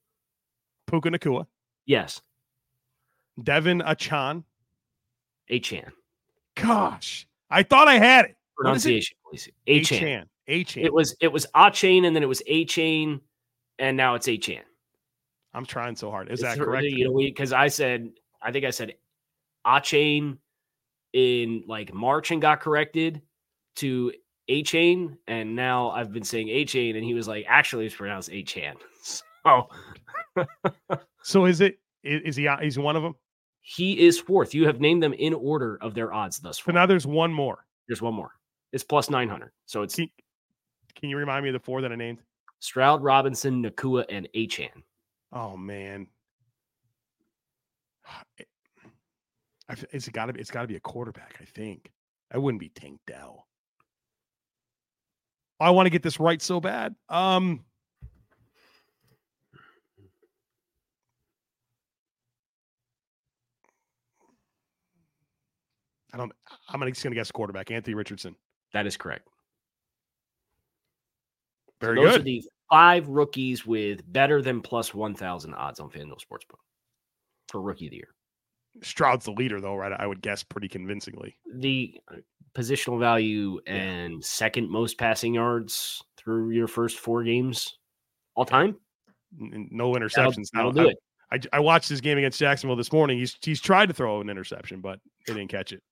Puka 0.87 1.11
Nacua, 1.11 1.47
Yes. 1.87 2.23
Devon 3.43 3.81
Achane. 3.81 4.45
Achan. 5.51 5.93
Gosh, 6.55 7.27
I 7.51 7.63
thought 7.63 7.89
I 7.89 7.99
had 7.99 8.27
it. 8.27 8.29
Is 8.31 8.35
it? 8.37 8.37
Pronunciation, 8.57 9.17
please. 9.29 9.49
Achan. 9.69 9.97
Achan. 9.97 10.29
Achan. 10.49 10.83
It 10.85 10.93
was 10.93 11.17
it 11.21 11.29
was 11.33 11.47
Achan 11.55 12.05
and 12.05 12.15
then 12.15 12.23
it 12.23 12.27
was 12.29 12.43
Achan 12.49 13.21
and 13.81 13.97
now 13.97 14.15
it's 14.15 14.29
Achan. 14.29 14.63
I'm 15.53 15.67
trying 15.67 15.97
so 15.97 16.11
hard. 16.13 16.29
Is 16.29 16.35
It's 16.41 16.43
that 16.43 16.59
correct? 16.65 16.85
You 16.85 17.07
know, 17.07 17.17
because 17.17 17.53
I 17.53 17.67
said 17.67 18.11
I 18.41 18.53
think 18.53 18.65
I 18.65 18.71
said 18.71 18.95
Achan 19.67 20.39
in 21.13 21.65
like 21.67 21.93
March 21.93 22.31
and 22.31 22.41
got 22.41 22.61
corrected 22.61 23.21
to 23.77 24.13
A 24.49 24.63
chain, 24.63 25.19
and 25.27 25.57
now 25.57 25.91
I've 25.91 26.13
been 26.13 26.23
saying 26.23 26.49
A 26.51 26.65
chain, 26.65 26.95
and 26.95 27.05
he 27.05 27.15
was 27.15 27.27
like, 27.27 27.45
actually, 27.49 27.87
it's 27.87 27.95
pronounced 27.97 28.31
A 28.31 28.43
chan. 28.45 28.77
So 29.43 29.69
So 31.23 31.47
is 31.47 31.61
it? 31.61 31.79
Is 32.05 32.37
he? 32.37 32.49
He's 32.63 32.79
one 32.79 32.95
of 32.97 33.03
them. 33.03 33.15
he 33.63 34.07
is 34.07 34.19
fourth. 34.21 34.55
You 34.55 34.67
have 34.67 34.81
named 34.81 35.03
them 35.03 35.13
in 35.15 35.35
order 35.35 35.79
of 35.81 35.95
their 35.95 36.13
odds 36.13 36.39
thus 36.39 36.59
So 36.59 36.65
far. 36.65 36.75
now 36.75 36.87
there's 36.87 37.07
one 37.07 37.33
more. 37.33 37.65
There's 37.89 38.03
one 38.03 38.15
more. 38.15 38.33
It's 38.73 38.85
plus 38.85 39.11
nine 39.11 39.29
hundred. 39.29 39.53
So 39.67 39.83
it's 39.83 39.95
Can, 39.97 40.09
can 40.95 41.09
you 41.11 41.17
remind 41.17 41.43
me 41.43 41.49
of 41.51 41.55
the 41.55 41.59
four 41.61 41.81
that 41.83 41.91
I 41.93 41.97
named? 41.97 42.21
Stroud, 42.61 43.03
Robinson, 43.03 43.65
Nacua, 43.65 44.05
and 44.09 44.29
Achane. 44.35 44.83
Oh 45.33 45.57
man. 45.57 46.07
F- 49.69 49.85
It's 49.93 50.09
got 50.09 50.27
to 50.27 50.33
be. 50.33 50.41
It's 50.41 50.51
got 50.51 50.63
to 50.63 50.69
be 50.69 50.77
a 50.77 50.81
quarterback. 50.81 51.37
I 51.41 51.45
think. 51.45 51.91
I 52.33 52.39
wouldn't 52.39 52.61
be 52.61 52.69
Tank 52.69 53.01
Dell. 53.07 53.47
I 55.59 55.71
want 55.71 55.87
to 55.87 55.91
get 55.91 56.03
this 56.03 56.21
right 56.21 56.41
so 56.41 56.61
bad. 56.61 56.95
Um. 57.09 57.65
I 66.13 66.17
don't. 66.17 66.33
I'm 66.69 66.81
just 66.89 67.03
going 67.05 67.13
to 67.13 67.15
guess 67.15 67.31
quarterback 67.31 67.71
Anthony 67.71 67.95
Richardson. 67.95 68.35
That 68.73 68.87
is 68.87 68.97
correct. 68.97 69.29
Very 71.81 71.97
those 71.97 72.13
good. 72.13 72.21
are 72.21 72.25
the 72.25 72.45
five 72.71 73.09
rookies 73.09 73.67
with 73.67 74.01
better 74.13 74.43
than 74.43 74.61
plus 74.61 74.95
1,000 74.95 75.55
odds 75.55 75.81
on 75.81 75.91
FanDuel 75.91 76.19
Sportsbook 76.21 76.61
for 77.49 77.61
rookie 77.61 77.87
of 77.87 77.91
the 77.91 77.97
year. 77.97 78.15
Stroud's 78.83 79.25
the 79.25 79.33
leader, 79.33 79.61
though, 79.61 79.75
right? 79.75 79.93
I 79.99 80.07
would 80.07 80.23
guess 80.23 80.43
pretty 80.45 80.69
convincingly. 80.69 81.37
The 81.57 82.01
uh, 82.11 82.17
positional 82.55 82.99
value 83.01 83.61
Yeah. 83.67 83.73
and 83.75 84.25
second 84.25 84.71
most 84.71 84.99
passing 84.99 85.35
yards 85.35 86.03
through 86.17 86.51
your 86.51 86.69
first 86.69 86.99
four 86.99 87.25
games 87.25 87.79
all 88.37 88.45
time. 88.45 88.77
No 89.37 89.93
That'll, 89.93 90.09
interceptions. 90.09 90.51
that'll 90.53 90.73
do 90.73 90.89
I, 90.89 90.91
it. 90.91 90.99
I, 91.53 91.57
I 91.57 91.61
watched 91.61 91.89
his 91.89 92.01
game 92.01 92.19
against 92.19 92.39
Jacksonville 92.39 92.77
this 92.77 92.93
morning. 92.93 93.19
He's 93.19 93.37
he's 93.43 93.61
tried 93.61 93.87
to 93.87 93.93
throw 93.95 94.21
an 94.21 94.29
interception, 94.29 94.81
but 94.81 94.99
he 95.27 95.33
didn't 95.35 95.49
catch 95.49 95.73
it. 95.73 95.83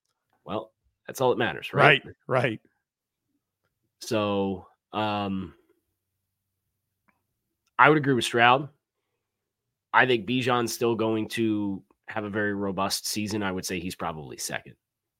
Well, 0.45 0.71
that's 1.07 1.21
all 1.21 1.29
that 1.29 1.37
matters, 1.37 1.73
right? 1.73 2.01
Right, 2.05 2.15
right. 2.27 2.61
So, 4.01 4.67
um, 4.93 5.53
I 7.79 7.89
would 7.89 7.97
agree 7.97 8.13
with 8.13 8.25
Stroud. 8.25 8.69
I 9.93 10.05
think 10.05 10.27
Bijan's 10.27 10.73
still 10.73 10.93
going 10.95 11.27
to 11.29 11.81
have 12.09 12.25
a 12.25 12.29
very 12.29 12.53
robust 12.53 13.07
season. 13.07 13.41
I 13.41 13.51
would 13.51 13.65
say 13.65 13.79
he's 13.79 13.95
probably 13.95 14.37
second 14.37 14.75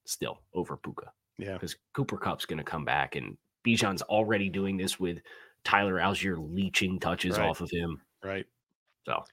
still 0.06 0.42
over 0.54 0.76
Puka 0.78 1.12
Yeah, 1.38 1.54
because 1.54 1.76
Cooper 1.94 2.18
Kupp's 2.18 2.46
going 2.46 2.58
to 2.58 2.64
come 2.64 2.84
back, 2.86 3.16
and 3.16 3.38
Bijan's 3.66 4.02
already 4.04 4.50
doing 4.50 4.76
this 4.78 5.00
with 5.00 5.20
Tyler 5.64 5.96
Allgeier 5.96 6.38
leeching 6.54 7.00
touches 7.00 7.38
Right. 7.38 7.50
off 7.50 7.62
of 7.62 7.72
him. 7.72 8.02
right. 8.24 8.46
So, 9.06 9.24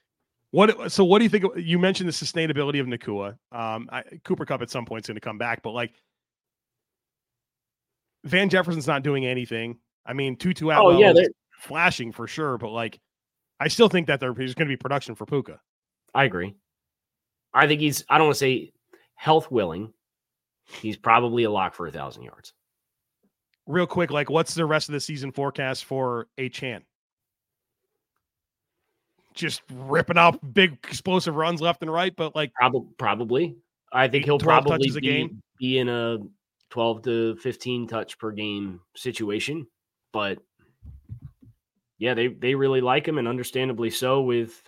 What? 0.51 0.91
So, 0.91 1.03
what 1.03 1.19
do 1.19 1.25
you 1.25 1.29
think? 1.29 1.43
You 1.57 1.77
mentioned 1.77 2.07
the 2.07 2.13
sustainability 2.13 2.79
of 2.79 2.87
Nacua. 2.87 3.37
Um, 3.51 3.89
I, 3.91 4.03
Cooper 4.23 4.45
Kupp 4.45 4.61
at 4.61 4.69
some 4.69 4.85
point 4.85 5.03
is 5.03 5.07
going 5.07 5.15
to 5.15 5.21
come 5.21 5.37
back, 5.37 5.61
but 5.61 5.71
like 5.71 5.93
Van 8.23 8.49
Jefferson's 8.49 8.87
not 8.87 9.03
doing 9.03 9.25
anything. 9.25 9.77
I 10.05 10.13
mean, 10.13 10.35
Tutu 10.37 10.67
oh 10.67 10.71
Atwell 10.71 10.99
yeah, 10.99 11.13
they're- 11.13 11.29
flashing 11.59 12.11
for 12.11 12.27
sure, 12.27 12.57
but 12.57 12.69
like, 12.69 12.99
I 13.59 13.67
still 13.67 13.89
think 13.89 14.07
that 14.07 14.19
there's 14.19 14.35
going 14.35 14.67
to 14.67 14.71
be 14.71 14.77
production 14.77 15.15
for 15.15 15.25
Puka. 15.25 15.59
I 16.13 16.25
agree. 16.25 16.55
I 17.53 17.67
think 17.67 17.81
he's. 17.81 18.03
I 18.09 18.17
don't 18.17 18.27
want 18.27 18.35
to 18.35 18.39
say 18.39 18.71
health 19.15 19.49
willing. 19.49 19.93
He's 20.65 20.97
probably 20.97 21.43
a 21.43 21.51
lock 21.51 21.73
for 21.73 21.87
a 21.87 21.91
thousand 21.91 22.23
yards. 22.23 22.53
Real 23.65 23.87
quick, 23.87 24.11
like, 24.11 24.29
what's 24.29 24.53
the 24.53 24.65
rest 24.65 24.89
of 24.89 24.93
the 24.93 24.99
season 24.99 25.31
forecast 25.31 25.85
for 25.85 26.27
a 26.37 26.49
Chan? 26.49 26.83
Just 29.33 29.61
ripping 29.73 30.17
out 30.17 30.53
big 30.53 30.73
explosive 30.83 31.35
runs 31.35 31.61
left 31.61 31.81
and 31.81 31.91
right, 31.91 32.15
but 32.15 32.35
like, 32.35 32.51
Probably, 32.53 32.87
probably. 32.97 33.55
I 33.91 34.07
think 34.07 34.25
he'll 34.25 34.39
probably 34.39 34.89
be, 34.89 34.99
game? 34.99 35.41
be 35.59 35.77
in 35.77 35.89
a 35.89 36.17
12 36.69 37.01
to 37.03 37.35
15 37.37 37.87
touch 37.87 38.17
per 38.17 38.31
game 38.31 38.81
situation. 38.95 39.67
But 40.11 40.39
yeah, 41.97 42.13
they 42.13 42.27
they 42.27 42.55
really 42.55 42.81
like 42.81 43.07
him, 43.07 43.17
and 43.17 43.27
understandably 43.27 43.89
so 43.89 44.21
with 44.21 44.61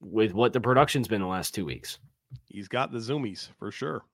with 0.00 0.34
what 0.34 0.52
the 0.52 0.60
production's 0.60 1.08
been 1.08 1.20
the 1.20 1.26
last 1.26 1.54
two 1.54 1.64
weeks. 1.64 1.98
He's 2.46 2.68
got 2.68 2.92
the 2.92 2.98
zoomies 2.98 3.48
for 3.58 3.70
sure. 3.70 4.04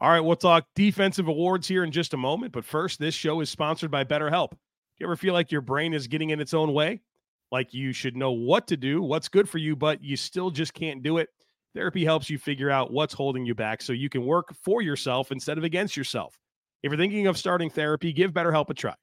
All 0.00 0.10
right, 0.10 0.20
we'll 0.20 0.36
talk 0.36 0.66
defensive 0.74 1.28
awards 1.28 1.68
here 1.68 1.84
in 1.84 1.92
just 1.92 2.12
a 2.12 2.16
moment. 2.16 2.52
But 2.52 2.64
first, 2.64 2.98
this 2.98 3.14
show 3.14 3.40
is 3.40 3.50
sponsored 3.50 3.90
by 3.90 4.04
BetterHelp. 4.04 4.50
Do 4.50 4.56
you 4.98 5.06
ever 5.06 5.16
feel 5.16 5.32
like 5.32 5.52
your 5.52 5.60
brain 5.60 5.94
is 5.94 6.08
getting 6.08 6.30
in 6.30 6.40
its 6.40 6.54
own 6.54 6.72
way? 6.72 7.00
Like 7.52 7.72
you 7.72 7.92
should 7.92 8.16
know 8.16 8.32
what 8.32 8.66
to 8.68 8.76
do, 8.76 9.02
what's 9.02 9.28
good 9.28 9.48
for 9.48 9.58
you, 9.58 9.76
but 9.76 10.02
you 10.02 10.16
still 10.16 10.50
just 10.50 10.74
can't 10.74 11.02
do 11.02 11.18
it? 11.18 11.28
Therapy 11.74 12.04
helps 12.04 12.28
you 12.28 12.38
figure 12.38 12.70
out 12.70 12.92
what's 12.92 13.14
holding 13.14 13.46
you 13.46 13.54
back 13.54 13.80
so 13.80 13.92
you 13.92 14.08
can 14.08 14.26
work 14.26 14.54
for 14.62 14.82
yourself 14.82 15.32
instead 15.32 15.56
of 15.56 15.64
against 15.64 15.96
yourself. 15.96 16.38
If 16.82 16.90
you're 16.90 16.98
thinking 16.98 17.26
of 17.26 17.38
starting 17.38 17.70
therapy, 17.70 18.12
give 18.12 18.32
BetterHelp 18.32 18.70
a 18.70 18.74
try. 18.74 18.94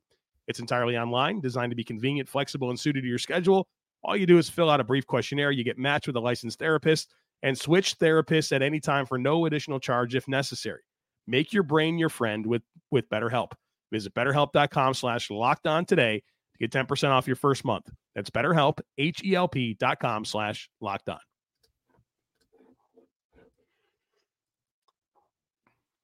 It's 0.47 0.59
entirely 0.59 0.97
online, 0.97 1.39
designed 1.39 1.71
to 1.71 1.75
be 1.75 1.83
convenient, 1.83 2.27
flexible, 2.27 2.69
and 2.69 2.79
suited 2.79 3.01
to 3.01 3.07
your 3.07 3.19
schedule. 3.19 3.67
All 4.03 4.17
you 4.17 4.25
do 4.25 4.37
is 4.37 4.49
fill 4.49 4.69
out 4.69 4.79
a 4.79 4.83
brief 4.83 5.05
questionnaire. 5.05 5.51
You 5.51 5.63
get 5.63 5.77
matched 5.77 6.07
with 6.07 6.15
a 6.15 6.19
licensed 6.19 6.59
therapist 6.59 7.13
and 7.43 7.57
switch 7.57 7.97
therapists 7.99 8.51
at 8.51 8.61
any 8.61 8.79
time 8.79 9.05
for 9.05 9.17
no 9.17 9.45
additional 9.45 9.79
charge 9.79 10.15
if 10.15 10.27
necessary. 10.27 10.81
Make 11.27 11.53
your 11.53 11.63
brain 11.63 11.97
your 11.97 12.09
friend 12.09 12.45
with 12.45 12.63
with 12.91 13.07
BetterHelp. 13.09 13.51
Visit 13.91 14.13
betterhelp.com 14.13 14.93
slash 14.93 15.29
locked 15.29 15.67
on 15.67 15.85
today 15.85 16.23
to 16.53 16.67
get 16.67 16.71
10% 16.71 17.09
off 17.09 17.27
your 17.27 17.35
first 17.35 17.63
month. 17.63 17.89
That's 18.15 18.29
betterhelp, 18.29 18.79
H-E-L-P 18.97 19.75
dot 19.79 19.99
com 19.99 20.25
slash 20.25 20.69
locked 20.81 21.09
on. 21.09 21.19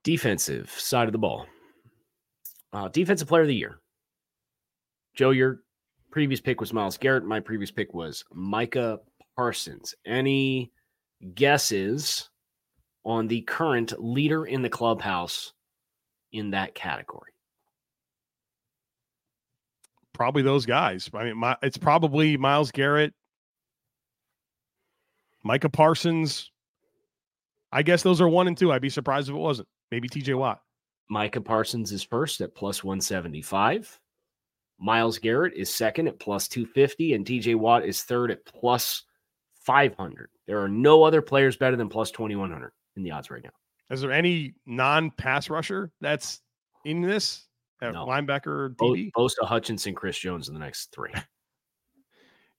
Defensive 0.04 0.70
side 0.70 1.08
of 1.08 1.12
the 1.12 1.18
ball. 1.18 1.48
Uh, 2.76 2.90
defensive 2.90 3.30
player 3.30 3.44
of 3.44 3.48
the 3.48 3.56
year. 3.56 3.80
Joe, 5.16 5.30
your 5.30 5.62
previous 6.12 6.42
pick 6.42 6.60
was 6.60 6.74
Myles 6.74 6.98
Garrett. 6.98 7.24
My 7.24 7.40
previous 7.40 7.72
pick 7.72 7.94
was 7.94 8.26
Micah 8.34 9.00
Parsons. 9.38 9.96
Any 10.06 10.74
guesses 11.36 12.30
on 13.06 13.30
the 13.30 13.42
current 13.44 13.94
leader 13.98 14.46
in 14.46 14.62
the 14.62 14.68
clubhouse 14.68 15.54
in 16.34 16.52
that 16.52 16.76
category? 16.76 17.32
Probably 20.12 20.42
those 20.42 20.66
guys. 20.66 21.10
I 21.14 21.24
mean, 21.24 21.38
my, 21.38 21.56
it's 21.62 21.78
probably 21.78 22.36
Myles 22.36 22.72
Garrett, 22.72 23.14
Micah 25.44 25.70
Parsons. 25.70 26.52
I 27.72 27.84
guess 27.84 28.04
those 28.04 28.20
are 28.20 28.28
one 28.28 28.50
and 28.50 28.58
two. 28.58 28.74
I'd 28.74 28.82
be 28.82 28.90
surprised 28.90 29.30
if 29.30 29.36
it 29.36 29.40
wasn't. 29.40 29.70
Maybe 29.92 30.10
TJ 30.10 30.38
Watt. 30.38 30.60
Micah 31.10 31.42
Parsons 31.42 31.92
is 31.92 32.04
first 32.04 32.42
at 32.42 32.56
plus 32.56 32.84
175. 32.84 34.00
Myles 34.80 35.20
Garrett 35.20 35.54
is 35.54 35.74
second 35.74 36.08
at 36.08 36.20
plus 36.20 36.48
250, 36.48 37.14
and 37.14 37.26
TJ 37.26 37.56
Watt 37.56 37.86
is 37.86 38.04
third 38.04 38.32
at 38.32 38.46
plus 38.46 39.04
500. 39.62 40.30
There 40.48 40.62
are 40.62 40.68
no 40.70 41.04
other 41.04 41.22
players 41.22 41.56
better 41.58 41.76
than 41.76 41.90
plus 41.90 42.12
2100 42.12 42.72
in 42.98 43.04
the 43.04 43.12
odds 43.12 43.30
right 43.30 43.44
now. 43.44 43.52
Is 43.90 44.02
there 44.02 44.12
any 44.12 44.56
non-pass 44.66 45.50
rusher 45.50 45.92
that's 46.02 46.42
in 46.86 47.02
this? 47.02 47.48
Uh, 47.82 47.92
No. 47.92 48.06
Linebacker, 48.06 48.76
DB? 48.76 49.12
Bosa, 49.16 49.44
Hutchinson, 49.46 49.94
Chris 49.94 50.18
Jones 50.18 50.48
in 50.48 50.54
the 50.54 50.60
next 50.60 50.92
three. 50.94 51.12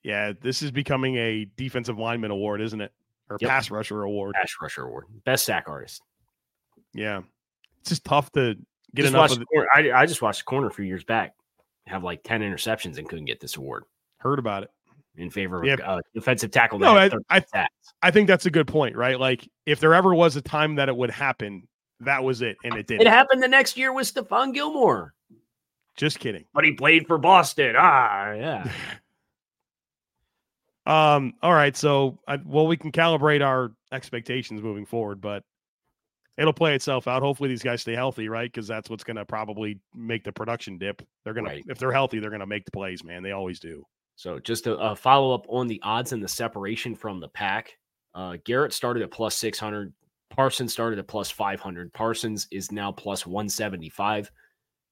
Yeah, 0.02 0.34
this 0.40 0.62
is 0.62 0.70
becoming 0.70 1.16
a 1.16 1.46
defensive 1.56 1.98
lineman 1.98 2.30
award, 2.30 2.60
isn't 2.60 2.80
it? 2.80 2.92
Or 3.28 3.38
Yep. 3.40 3.50
pass 3.50 3.70
rusher 3.72 4.02
award. 4.02 4.36
Pass 4.36 4.54
rusher 4.62 4.84
award. 4.84 5.06
Best 5.24 5.44
sack 5.44 5.64
artist. 5.66 6.00
Yeah. 6.94 7.22
It's 7.86 7.90
just 7.90 8.04
tough 8.04 8.32
to 8.32 8.56
get 8.96 9.02
Just 9.02 9.14
enough 9.14 9.30
of 9.30 9.38
the 9.38 9.44
corner- 9.46 9.68
I, 9.72 9.92
I 9.92 10.06
just 10.06 10.20
watched 10.20 10.40
the 10.40 10.44
corner 10.46 10.66
a 10.66 10.72
few 10.72 10.84
years 10.84 11.04
back 11.04 11.34
have 11.86 12.02
like 12.02 12.24
10 12.24 12.40
interceptions 12.40 12.98
and 12.98 13.08
couldn't 13.08 13.26
get 13.26 13.38
this 13.38 13.54
award 13.54 13.84
Heard 14.18 14.40
about 14.40 14.64
it. 14.64 14.70
in 15.16 15.30
favor 15.30 15.60
of 15.60 15.64
Yeah. 15.66 15.76
uh, 15.86 16.00
defensive 16.12 16.50
tackle. 16.50 16.80
No, 16.80 16.96
I, 16.96 17.10
I. 17.30 17.68
I 18.02 18.10
think 18.10 18.26
that's 18.26 18.44
a 18.44 18.50
good 18.50 18.66
point, 18.66 18.96
right? 18.96 19.20
Like, 19.20 19.48
if 19.66 19.78
there 19.78 19.94
ever 19.94 20.12
was 20.16 20.34
a 20.34 20.40
time 20.42 20.74
that 20.74 20.88
it 20.88 20.96
would 20.96 21.10
happen, 21.12 21.68
that 22.00 22.24
was 22.24 22.42
it, 22.42 22.56
and 22.64 22.74
it 22.74 22.88
didn't. 22.88 23.02
It 23.02 23.06
happened 23.06 23.40
the 23.40 23.46
next 23.46 23.76
year 23.76 23.92
with 23.92 24.12
Stephon 24.12 24.52
Gilmore, 24.52 25.14
Just 25.96 26.18
kidding. 26.18 26.44
but 26.52 26.64
he 26.64 26.72
played 26.72 27.06
for 27.06 27.18
Boston. 27.18 27.76
Ah, 27.78 28.32
yeah. 28.32 28.72
Um. 30.86 31.34
All 31.42 31.52
right. 31.54 31.76
So, 31.76 32.18
I, 32.28 32.38
well, 32.44 32.66
we 32.68 32.76
can 32.76 32.92
calibrate 32.92 33.44
our 33.44 33.72
expectations 33.92 34.62
moving 34.62 34.86
forward, 34.86 35.20
but 35.20 35.42
it'll 36.38 36.52
play 36.52 36.74
itself 36.74 37.06
out. 37.08 37.22
Hopefully, 37.22 37.48
these 37.48 37.62
guys 37.62 37.82
stay 37.82 37.94
healthy, 37.94 38.28
right? 38.28 38.50
Because 38.52 38.66
that's 38.68 38.90
what's 38.90 39.04
going 39.04 39.16
to 39.16 39.24
probably 39.24 39.80
make 39.94 40.24
the 40.24 40.32
production 40.32 40.78
dip. 40.78 41.02
They're 41.24 41.34
gonna, 41.34 41.48
Right. 41.48 41.64
if 41.68 41.78
they're 41.78 41.92
healthy, 41.92 42.18
they're 42.18 42.30
gonna 42.30 42.46
make 42.46 42.64
the 42.64 42.70
plays, 42.70 43.02
man. 43.04 43.22
They 43.22 43.32
always 43.32 43.58
do. 43.60 43.84
So 44.16 44.38
just 44.38 44.66
a, 44.66 44.76
a 44.76 44.96
follow 44.96 45.34
up 45.34 45.44
on 45.48 45.66
the 45.66 45.80
odds 45.82 46.12
and 46.12 46.22
the 46.22 46.28
separation 46.28 46.94
from 46.94 47.20
the 47.20 47.28
pack. 47.28 47.76
Uh, 48.14 48.36
Garrett 48.44 48.72
started 48.72 49.02
at 49.02 49.10
plus 49.10 49.36
600. 49.36 49.92
Parsons 50.30 50.72
started 50.72 50.98
at 50.98 51.06
plus 51.06 51.30
500. 51.30 51.92
Parsons 51.92 52.48
is 52.50 52.72
now 52.72 52.90
plus 52.90 53.26
175. 53.26 54.30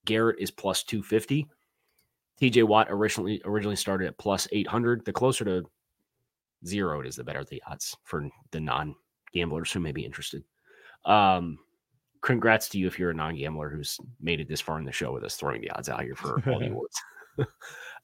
Garrett 0.05 0.37
is 0.39 0.51
plus 0.51 0.83
250. 0.83 1.47
TJ 2.39 2.63
Watt 2.63 2.87
originally 2.89 3.41
originally 3.45 3.75
started 3.75 4.07
at 4.07 4.17
plus 4.17 4.47
800. 4.51 5.03
The 5.05 5.13
closer 5.13 5.43
to 5.45 5.63
zero 6.65 6.99
it 7.01 7.07
is, 7.07 7.15
the 7.15 7.23
better 7.23 7.43
the 7.43 7.61
odds 7.67 7.95
for 8.03 8.27
the 8.51 8.59
non 8.59 8.93
gamblers 9.33 9.71
who 9.71 9.79
may 9.79 9.91
be 9.91 10.05
interested. 10.05 10.43
Um, 11.05 11.59
congrats 12.21 12.69
to 12.69 12.79
you 12.79 12.87
if 12.87 12.97
you're 12.97 13.11
a 13.11 13.13
non 13.13 13.35
gambler 13.35 13.69
who's 13.69 13.99
made 14.19 14.39
it 14.39 14.47
this 14.47 14.61
far 14.61 14.79
in 14.79 14.85
the 14.85 14.91
show 14.91 15.13
with 15.13 15.23
us 15.23 15.35
throwing 15.35 15.61
the 15.61 15.69
odds 15.71 15.89
out 15.89 16.01
here 16.01 16.15
for 16.15 16.41
all 16.49 16.59
the 16.59 16.67
awards. 16.71 17.01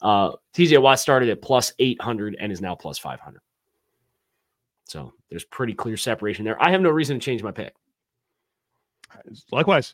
Uh, 0.01 0.31
TJ 0.55 0.81
Watt 0.81 0.99
started 0.99 1.29
at 1.29 1.43
plus 1.43 1.73
800 1.77 2.35
and 2.39 2.51
is 2.51 2.59
now 2.59 2.73
plus 2.73 2.97
500. 2.97 3.39
So 4.85 5.13
there's 5.29 5.45
pretty 5.45 5.73
clear 5.75 5.95
separation 5.95 6.43
there. 6.43 6.61
I 6.61 6.71
have 6.71 6.81
no 6.81 6.89
reason 6.89 7.19
to 7.19 7.23
change 7.23 7.43
my 7.43 7.51
pick. 7.51 7.75
Likewise, 9.51 9.93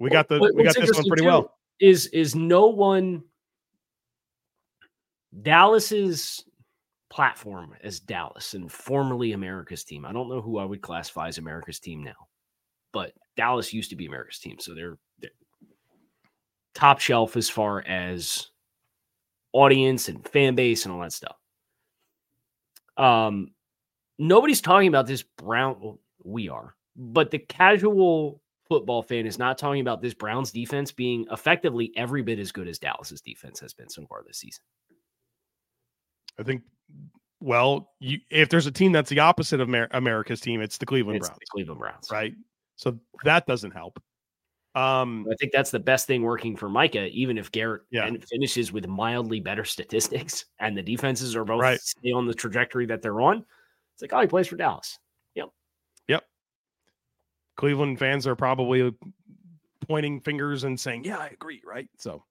we 0.00 0.10
got 0.10 0.28
the 0.28 0.40
What- 0.40 0.56
we 0.56 0.64
got 0.64 0.74
this 0.74 0.92
one 0.92 1.06
pretty 1.06 1.24
well. 1.24 1.54
Is 1.78 2.08
is 2.08 2.34
no 2.34 2.66
one 2.66 3.22
Dallas's 5.42 6.44
platform 7.10 7.74
as 7.82 8.00
Dallas 8.00 8.54
and 8.54 8.70
formerly 8.70 9.32
America's 9.32 9.84
team. 9.84 10.04
I 10.04 10.12
don't 10.12 10.28
know 10.28 10.40
who 10.40 10.58
I 10.58 10.64
would 10.64 10.82
classify 10.82 11.28
as 11.28 11.38
America's 11.38 11.78
team 11.78 12.02
now, 12.02 12.28
but 12.94 13.12
Dallas 13.36 13.74
used 13.74 13.90
to 13.90 13.96
be 13.96 14.06
America's 14.06 14.38
team. 14.38 14.56
So 14.58 14.74
they're, 14.74 14.96
they're 15.18 15.30
top 16.74 17.00
shelf 17.00 17.36
as 17.36 17.50
far 17.50 17.82
as 17.86 18.48
audience 19.52 20.08
and 20.08 20.26
fan 20.26 20.54
base 20.54 20.86
and 20.86 20.94
all 20.94 21.00
that 21.00 21.12
stuff. 21.12 21.36
Um, 22.96 23.48
nobody's 24.18 24.60
talking 24.60 24.88
about 24.88 25.06
this 25.06 25.22
Brown. 25.22 25.76
Well, 25.80 26.00
we 26.22 26.48
are, 26.48 26.74
but 26.96 27.30
the 27.30 27.40
casual 27.40 28.40
football 28.68 29.02
fan 29.02 29.26
is 29.26 29.38
not 29.38 29.58
talking 29.58 29.80
about 29.80 30.00
this 30.00 30.14
Browns 30.14 30.50
defense 30.50 30.90
being 30.90 31.26
effectively 31.30 31.92
every 31.96 32.22
bit 32.22 32.38
as 32.38 32.50
good 32.50 32.68
as 32.68 32.78
Dallas's 32.78 33.20
defense 33.20 33.60
has 33.60 33.74
been 33.74 33.90
so 33.90 34.06
far 34.06 34.22
this 34.26 34.38
season. 34.38 34.64
I 36.38 36.44
think, 36.44 36.62
well, 37.40 37.90
you, 38.00 38.18
if 38.30 38.48
there's 38.48 38.66
a 38.66 38.72
team 38.72 38.92
that's 38.92 39.10
the 39.10 39.18
opposite 39.18 39.60
of 39.60 39.68
Amer- 39.68 39.88
America's 39.90 40.40
team, 40.40 40.60
it's 40.60 40.78
the 40.78 40.86
Cleveland 40.86 41.18
It's 41.18 41.28
Browns, 41.28 41.38
the 41.40 41.46
Cleveland 41.50 41.80
Browns. 41.80 42.08
right? 42.10 42.32
So 42.76 42.98
that 43.24 43.46
doesn't 43.46 43.70
help. 43.72 44.00
Um, 44.74 45.24
I 45.30 45.36
think 45.36 45.52
that's 45.52 45.70
the 45.70 45.78
best 45.78 46.06
thing 46.08 46.22
working 46.22 46.56
for 46.56 46.68
Micah, 46.68 47.06
even 47.06 47.38
if 47.38 47.52
Garrett 47.52 47.82
Yeah. 47.90 48.10
finishes 48.28 48.72
with 48.72 48.88
mildly 48.88 49.38
better 49.38 49.64
statistics 49.64 50.46
and 50.58 50.76
the 50.76 50.82
defenses 50.82 51.36
are 51.36 51.44
both 51.44 51.60
Right. 51.60 51.80
stay 51.80 52.10
on 52.10 52.26
the 52.26 52.34
trajectory 52.34 52.84
that 52.86 53.00
they're 53.00 53.20
on. 53.20 53.44
It's 53.94 54.02
like, 54.02 54.12
oh, 54.12 54.20
he 54.20 54.26
plays 54.26 54.48
for 54.48 54.56
Dallas. 54.56 54.98
Yep. 55.36 55.50
Yep. 56.08 56.24
Cleveland 57.56 58.00
fans 58.00 58.26
are 58.26 58.34
probably 58.34 58.92
pointing 59.86 60.20
fingers 60.20 60.64
and 60.64 60.78
saying, 60.80 61.04
"Yeah, 61.04 61.18
I 61.18 61.28
agree." 61.28 61.62
Right? 61.64 61.88
So 61.98 62.24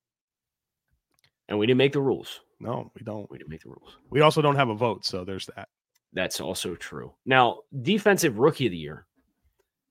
And 1.47 1.57
we 1.57 1.65
didn't 1.65 1.77
make 1.77 1.93
the 1.93 2.01
rules. 2.01 2.41
no, 2.59 2.91
we 2.95 3.03
don't. 3.03 3.29
We 3.31 3.37
didn't 3.37 3.49
make 3.51 3.63
the 3.63 3.69
rules. 3.69 3.97
We 4.09 4.19
also 4.21 4.41
don't 4.41 4.55
have 4.57 4.69
a 4.69 4.75
vote, 4.75 5.05
so 5.05 5.23
there's 5.23 5.45
that. 5.55 5.69
That's 6.11 6.41
also 6.41 6.75
true. 6.75 7.13
Now, 7.25 7.61
defensive 7.81 8.37
rookie 8.39 8.65
of 8.67 8.71
the 8.71 8.77
year. 8.77 9.05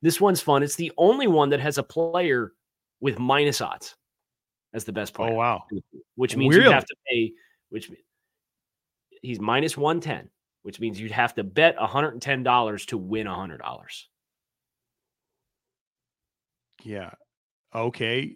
This 0.03 0.21
one's 0.21 0.41
fun. 0.41 0.63
It's 0.63 0.77
the 0.77 0.93
only 0.99 1.29
one 1.29 1.49
that 1.51 1.61
has 1.61 1.79
a 1.79 1.83
player 1.83 2.53
with 3.01 3.19
minus 3.19 3.61
odds 3.61 3.97
as 4.75 4.85
the 4.85 4.93
best 4.93 5.15
oh, 5.15 5.17
player. 5.17 5.33
Oh 5.33 5.37
wow, 5.37 5.63
which 6.17 6.37
means 6.37 6.55
you 6.57 6.71
have 6.71 6.85
to 6.85 6.97
pay, 7.09 7.33
which 7.71 7.91
he's 9.23 9.41
minus 9.41 9.77
110, 9.77 10.29
which 10.63 10.81
means 10.81 11.01
you'd 11.01 11.13
have 11.13 11.35
to 11.37 11.45
bet 11.45 11.77
$110 11.79 12.87
to 12.87 12.99
win 12.99 13.27
$100. 13.27 14.05
yeah, 16.85 17.11
okay. 17.75 18.35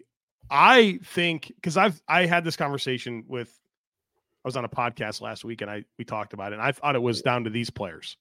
I 0.48 1.00
think 1.02 1.52
because 1.56 1.76
I've 1.76 2.00
I 2.06 2.26
had 2.26 2.44
this 2.44 2.56
conversation 2.56 3.24
with 3.26 3.48
I 4.44 4.48
was 4.48 4.56
on 4.56 4.64
a 4.64 4.68
podcast 4.68 5.20
last 5.20 5.44
week 5.44 5.60
and 5.60 5.70
I 5.70 5.84
we 5.98 6.04
talked 6.04 6.32
about 6.32 6.52
it 6.52 6.54
and 6.54 6.62
I 6.62 6.70
thought 6.70 6.94
it 6.94 7.02
was 7.02 7.22
down 7.22 7.44
to 7.44 7.50
these 7.50 7.70
players. 7.70 8.16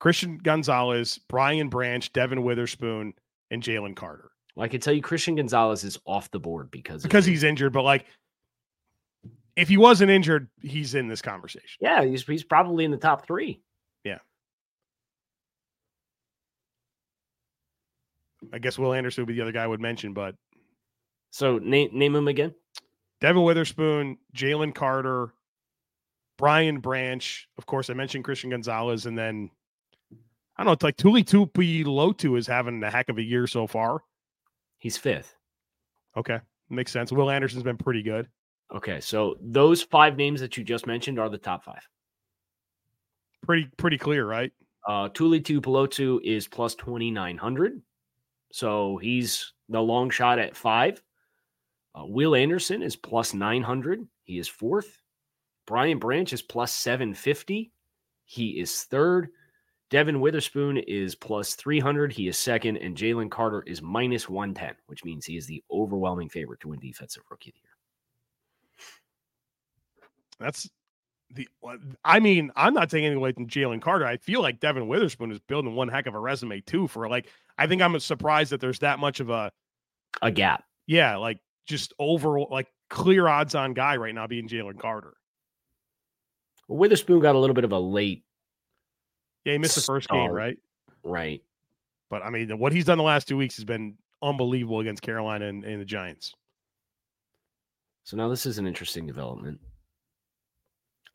Christian 0.00 0.38
Gonzalez, 0.38 1.18
Brian 1.28 1.68
Branch, 1.68 2.12
Devon 2.12 2.42
Witherspoon, 2.42 3.14
and 3.50 3.62
Jalen 3.62 3.96
Carter. 3.96 4.30
Well, 4.54 4.64
I 4.64 4.68
can 4.68 4.80
tell 4.80 4.94
you 4.94 5.02
Christian 5.02 5.36
Gonzalez 5.36 5.84
is 5.84 5.98
off 6.04 6.30
the 6.30 6.38
board 6.40 6.70
because 6.70 7.02
Because 7.02 7.24
he's 7.24 7.42
injured, 7.44 7.72
but 7.72 7.82
like 7.82 8.06
if 9.56 9.68
he 9.68 9.76
wasn't 9.76 10.10
injured, 10.10 10.48
he's 10.60 10.94
in 10.94 11.08
this 11.08 11.20
conversation. 11.22 11.78
yeah, 11.80 12.04
he's, 12.04 12.24
he's 12.24 12.44
probably 12.44 12.84
in 12.84 12.90
the 12.92 12.96
top 12.96 13.26
three. 13.26 13.60
Yeah. 14.04 14.18
I 18.52 18.58
guess 18.58 18.78
Will 18.78 18.92
Anderson 18.92 19.22
would 19.22 19.28
be 19.28 19.34
the 19.34 19.42
other 19.42 19.52
guy 19.52 19.64
I 19.64 19.66
would 19.66 19.80
mention, 19.80 20.12
but 20.12 20.36
So 21.32 21.58
name 21.58 21.90
name 21.92 22.14
him 22.14 22.28
again. 22.28 22.54
Devon 23.20 23.42
Witherspoon, 23.42 24.16
Jalen 24.36 24.74
Carter, 24.74 25.34
Brian 26.36 26.78
Branch. 26.78 27.48
Of 27.58 27.66
course, 27.66 27.90
I 27.90 27.94
mentioned 27.94 28.22
Christian 28.22 28.50
Gonzalez, 28.50 29.06
and 29.06 29.18
then 29.18 29.50
I 30.58 30.64
don't 30.64 30.66
know. 30.66 30.72
It's 30.72 30.82
like 30.82 30.96
Tuli 30.96 31.22
Tuipulotu 31.22 32.36
is 32.36 32.46
having 32.46 32.82
a 32.82 32.90
heck 32.90 33.08
of 33.08 33.18
a 33.18 33.22
year 33.22 33.46
so 33.46 33.68
far. 33.68 34.02
He's 34.78 34.96
fifth. 34.96 35.36
Okay, 36.16 36.40
makes 36.68 36.90
sense. 36.90 37.12
Will 37.12 37.30
Anderson's 37.30 37.62
been 37.62 37.76
pretty 37.76 38.02
good. 38.02 38.28
Okay, 38.74 39.00
so 39.00 39.36
those 39.40 39.82
five 39.82 40.16
names 40.16 40.40
that 40.40 40.56
you 40.56 40.64
just 40.64 40.86
mentioned 40.86 41.18
are 41.18 41.28
the 41.28 41.38
top 41.38 41.64
five. 41.64 41.86
Pretty 43.46 43.68
pretty 43.76 43.98
clear, 43.98 44.26
right? 44.26 44.52
Uh, 44.86 45.08
Tuli 45.14 45.40
Tuipulotu 45.40 46.18
is 46.24 46.48
plus 46.48 46.74
2,900. 46.74 47.80
So 48.52 48.96
he's 48.96 49.52
the 49.68 49.80
long 49.80 50.10
shot 50.10 50.38
at 50.38 50.56
five. 50.56 51.02
Uh, 51.94 52.04
Will 52.06 52.34
Anderson 52.34 52.82
is 52.82 52.96
plus 52.96 53.32
900. 53.32 54.06
He 54.24 54.38
is 54.38 54.48
fourth. 54.48 55.02
Brian 55.66 55.98
Branch 55.98 56.32
is 56.32 56.42
plus 56.42 56.72
750. 56.72 57.70
He 58.24 58.60
is 58.60 58.84
third. 58.84 59.28
Devon 59.90 60.20
Witherspoon 60.20 60.76
is 60.76 61.14
plus 61.14 61.54
300. 61.54 62.12
He 62.12 62.28
is 62.28 62.38
second. 62.38 62.76
And 62.76 62.96
Jalen 62.96 63.30
Carter 63.30 63.62
is 63.66 63.80
minus 63.80 64.28
110, 64.28 64.74
which 64.86 65.04
means 65.04 65.24
he 65.24 65.36
is 65.36 65.46
the 65.46 65.62
overwhelming 65.70 66.28
favorite 66.28 66.60
to 66.60 66.68
win 66.68 66.78
Defensive 66.80 67.22
Rookie 67.30 67.50
of 67.50 67.54
the 67.54 67.60
Year. 67.60 67.68
That's 70.38 70.68
the. 71.34 71.48
Uh, 71.66 71.76
I 72.04 72.20
mean, 72.20 72.50
I'm 72.54 72.74
not 72.74 72.90
taking 72.90 73.06
anything 73.06 73.18
away 73.18 73.32
from 73.32 73.48
Jalen 73.48 73.80
Carter. 73.80 74.06
I 74.06 74.18
feel 74.18 74.42
like 74.42 74.60
Devon 74.60 74.88
Witherspoon 74.88 75.32
is 75.32 75.40
building 75.40 75.74
one 75.74 75.88
heck 75.88 76.06
of 76.06 76.14
a 76.14 76.20
resume 76.20 76.60
too. 76.60 76.86
For 76.86 77.08
like, 77.08 77.28
I 77.56 77.66
think 77.66 77.80
I'm 77.82 77.98
surprised 77.98 78.52
that 78.52 78.60
there's 78.60 78.78
that 78.80 78.98
much 78.98 79.20
of 79.20 79.30
a 79.30 79.50
A 80.22 80.30
gap. 80.30 80.64
yeah, 80.86 81.16
like 81.16 81.38
just 81.66 81.92
overall 81.98 82.48
like 82.50 82.68
clear 82.90 83.26
odds 83.26 83.54
on 83.54 83.72
guy 83.74 83.96
right 83.96 84.14
now 84.14 84.26
being 84.26 84.48
Jalen 84.48 84.78
Carter. 84.78 85.14
Witherspoon 86.68 87.20
got 87.20 87.34
a 87.34 87.38
little 87.38 87.54
bit 87.54 87.64
of 87.64 87.72
a 87.72 87.78
late, 87.78 88.24
Yeah, 89.44 89.52
he 89.52 89.58
missed 89.58 89.76
the 89.76 89.80
first 89.80 90.08
game, 90.08 90.30
right? 90.30 90.58
right? 91.02 91.42
But 92.10 92.22
I 92.22 92.30
mean, 92.30 92.58
what 92.58 92.72
he's 92.72 92.84
done 92.84 92.98
the 92.98 93.04
last 93.04 93.28
two 93.28 93.36
weeks 93.36 93.56
has 93.56 93.64
been 93.64 93.96
unbelievable 94.22 94.80
against 94.80 95.02
Carolina 95.02 95.46
and, 95.46 95.64
and 95.64 95.80
the 95.80 95.84
Giants. 95.84 96.34
So 98.04 98.16
now 98.16 98.28
this 98.28 98.46
is 98.46 98.58
an 98.58 98.66
interesting 98.66 99.06
development. 99.06 99.60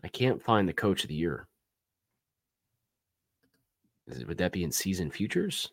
I 0.04 0.08
can't 0.08 0.42
find 0.44 0.68
the 0.68 0.74
coach 0.74 1.04
of 1.04 1.08
the 1.08 1.16
year. 1.16 1.48
Is 4.08 4.20
it, 4.20 4.28
would 4.28 4.38
that 4.38 4.52
be 4.52 4.64
in 4.64 4.72
season 4.72 5.10
futures? 5.10 5.70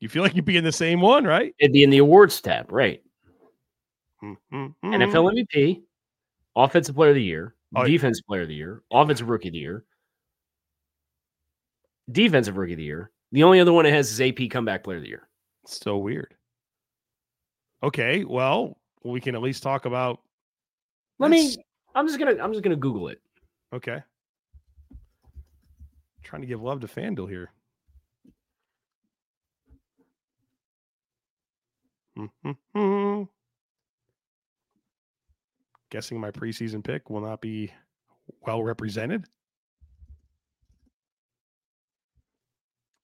You 0.00 0.08
feel 0.08 0.22
like 0.22 0.34
you'd 0.34 0.44
be 0.44 0.56
in 0.56 0.64
the 0.64 0.72
same 0.72 1.00
one, 1.00 1.24
right? 1.24 1.54
It'd 1.58 1.72
be 1.72 1.84
in 1.84 1.90
the 1.90 1.98
awards 1.98 2.40
tab, 2.40 2.70
right? 2.72 3.02
Mhm. 4.22 4.74
NFL 4.82 5.30
MVP, 5.30 5.82
Offensive 6.56 6.94
Player 6.94 7.10
of 7.10 7.14
the 7.14 7.22
Year, 7.22 7.54
Oh, 7.74 7.82
yeah. 7.84 7.92
Defensive 7.92 8.26
Player 8.26 8.42
of 8.42 8.48
the 8.48 8.54
Year, 8.54 8.82
Offensive 8.90 9.28
Rookie 9.28 9.48
of 9.48 9.52
the 9.52 9.58
Year, 9.58 9.84
Defensive 12.12 12.56
Rookie 12.56 12.72
of 12.72 12.78
the 12.78 12.84
Year. 12.84 13.10
The 13.32 13.42
only 13.44 13.60
other 13.60 13.72
one 13.72 13.86
it 13.86 13.92
has 13.92 14.10
is 14.10 14.20
AP 14.20 14.50
Comeback 14.50 14.82
Player 14.82 14.96
of 14.98 15.02
the 15.02 15.08
Year. 15.08 15.28
So 15.66 15.98
weird. 15.98 16.34
Okay, 17.82 18.24
well, 18.24 18.78
we 19.04 19.20
can 19.20 19.34
at 19.34 19.42
least 19.42 19.62
talk 19.62 19.86
about. 19.86 20.20
Let 21.18 21.30
me. 21.30 21.56
I'm 21.94 22.06
just 22.06 22.18
gonna. 22.18 22.36
I'm 22.42 22.52
just 22.52 22.62
gonna 22.62 22.76
Google 22.76 23.08
it. 23.08 23.20
Okay. 23.72 24.02
Trying 26.22 26.42
to 26.42 26.48
give 26.48 26.62
love 26.62 26.80
to 26.80 26.86
FanDuel 26.86 27.28
here. 27.28 27.50
Mhm. 32.74 33.28
Guessing 35.90 36.20
my 36.20 36.30
preseason 36.30 36.84
pick 36.84 37.10
will 37.10 37.20
not 37.20 37.40
be 37.40 37.72
well 38.42 38.62
represented. 38.62 39.24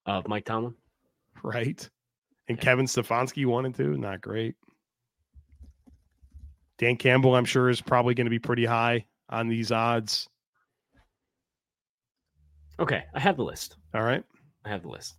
Of 0.07 0.29
Mike 0.29 0.45
Tomlin. 0.45 0.75
Right. 1.43 1.89
And 2.49 2.57
Yeah. 2.57 2.63
Kevin 2.65 2.87
Stefanski 2.87 3.45
one 3.45 3.67
and 3.67 3.75
two, 3.75 3.97
not 3.99 4.21
great. 4.21 4.55
Dan 6.79 6.97
Campbell, 6.97 7.35
I'm 7.35 7.45
sure, 7.45 7.69
is 7.69 7.81
probably 7.81 8.15
going 8.15 8.27
to 8.27 8.31
be 8.31 8.39
pretty 8.39 8.65
high 8.65 9.07
on 9.31 9.49
these 9.49 9.73
odds. 9.73 10.29
Okay, 12.79 13.05
I 13.15 13.21
have 13.21 13.37
the 13.37 13.45
list. 13.45 13.77
All 13.95 14.03
right. 14.03 14.23
I 14.65 14.69
have 14.69 14.83
the 14.83 14.89
list. 14.89 15.17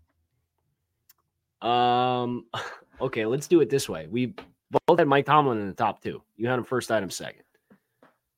Um, 1.62 2.46
okay, 3.02 3.26
let's 3.26 3.48
do 3.48 3.62
it 3.62 3.70
this 3.70 3.90
way. 3.90 4.08
We 4.10 4.36
both 4.86 5.00
had 5.00 5.08
Mike 5.08 5.26
Tomlin 5.26 5.60
in 5.60 5.68
the 5.68 5.74
top 5.74 6.02
two. 6.02 6.22
You 6.36 6.48
had 6.48 6.60
him 6.60 6.66
first, 6.66 6.92
item 6.92 7.10
second. 7.10 7.44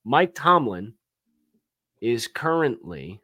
Mike 0.05 0.33
Tomlin 0.33 0.93
is 2.01 2.27
currently 2.27 3.19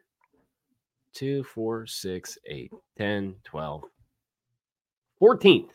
2, 1.16 1.42
4, 1.44 1.86
6, 1.86 2.38
8, 2.46 2.72
10, 2.98 3.34
12, 3.42 3.84
14th. 5.20 5.70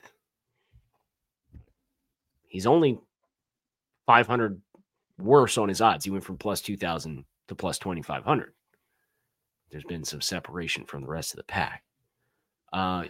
He's 2.48 2.68
only 2.68 3.00
500 4.06 4.62
worse 5.18 5.58
on 5.58 5.70
his 5.70 5.82
odds. 5.82 6.06
He 6.06 6.12
went 6.12 6.24
from 6.24 6.38
plus 6.38 6.62
2,000 6.62 7.26
to 7.48 7.56
plus 7.56 7.80
2,500. 7.80 8.54
There's 9.72 9.84
been 9.86 10.04
some 10.04 10.22
separation 10.22 10.86
from 10.86 11.02
the 11.02 11.08
rest 11.08 11.34
of 11.34 11.38
the 11.38 11.44
pack. 11.44 11.84
Uh, 12.72 13.04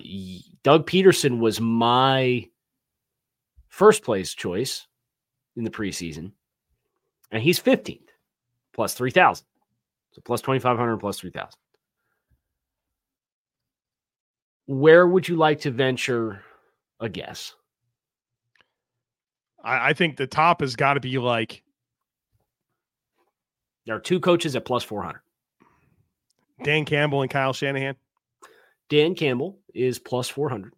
Doug 0.64 0.88
Pederson 0.88 1.40
was 1.40 1.60
my 1.60 2.48
first 3.68 4.04
place 4.04 4.34
choice 4.34 4.88
in 5.56 5.64
the 5.64 5.70
preseason, 5.70 6.32
and 7.32 7.44
he's 7.44 7.60
15th 7.60 8.00
plus 8.74 8.94
3,000. 8.94 9.46
So 10.14 10.22
plus 10.24 10.42
2,500 10.42 10.98
plus 10.98 11.20
3,000. 11.20 11.50
Where 14.68 15.08
would 15.08 15.28
you 15.28 15.36
like 15.36 15.62
to 15.62 15.72
venture 15.72 16.44
a 17.00 17.10
guess? 17.10 17.54
I, 19.64 19.90
I 19.90 19.94
think 19.94 20.18
the 20.18 20.28
top 20.28 20.62
has 20.62 20.76
got 20.76 20.94
to 20.96 21.00
be 21.00 21.18
like 21.18 21.64
There 23.86 23.96
are 23.96 24.00
two 24.00 24.20
coaches 24.20 24.56
at 24.56 24.66
plus 24.66 24.84
400. 24.84 25.22
Dan 26.64 26.86
Campbell 26.86 27.22
and 27.24 27.32
Kyle 27.32 27.54
Shanahan. 27.54 27.96
Dan 28.90 29.16
Campbell 29.16 29.60
is 29.74 29.98
plus 30.00 30.30
400. 30.30 30.74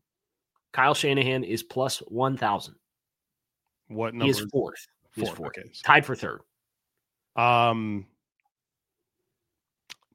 Kyle 0.71 0.93
Shanahan 0.93 1.43
is 1.43 1.61
plus 1.61 1.99
1,000. 1.99 2.75
What 3.89 4.13
He 4.13 4.19
number? 4.19 4.31
is 4.31 4.45
fourth. 4.51 4.87
He 5.15 5.21
is 5.21 5.27
Fourth, 5.27 5.37
fourth. 5.37 5.57
okay. 5.57 5.69
Tied 5.83 6.05
for 6.05 6.15
third. 6.15 6.39
Um, 7.35 8.05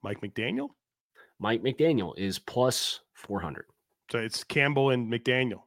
Mike 0.02 0.20
McDaniel. 0.20 0.68
Mike 1.38 1.62
McDaniel 1.62 2.16
is 2.18 2.38
plus 2.38 3.01
400. 3.14 3.66
So 4.11 4.18
it's 4.18 4.44
Campbell 4.44 4.90
and 4.90 5.11
McDaniel. 5.11 5.62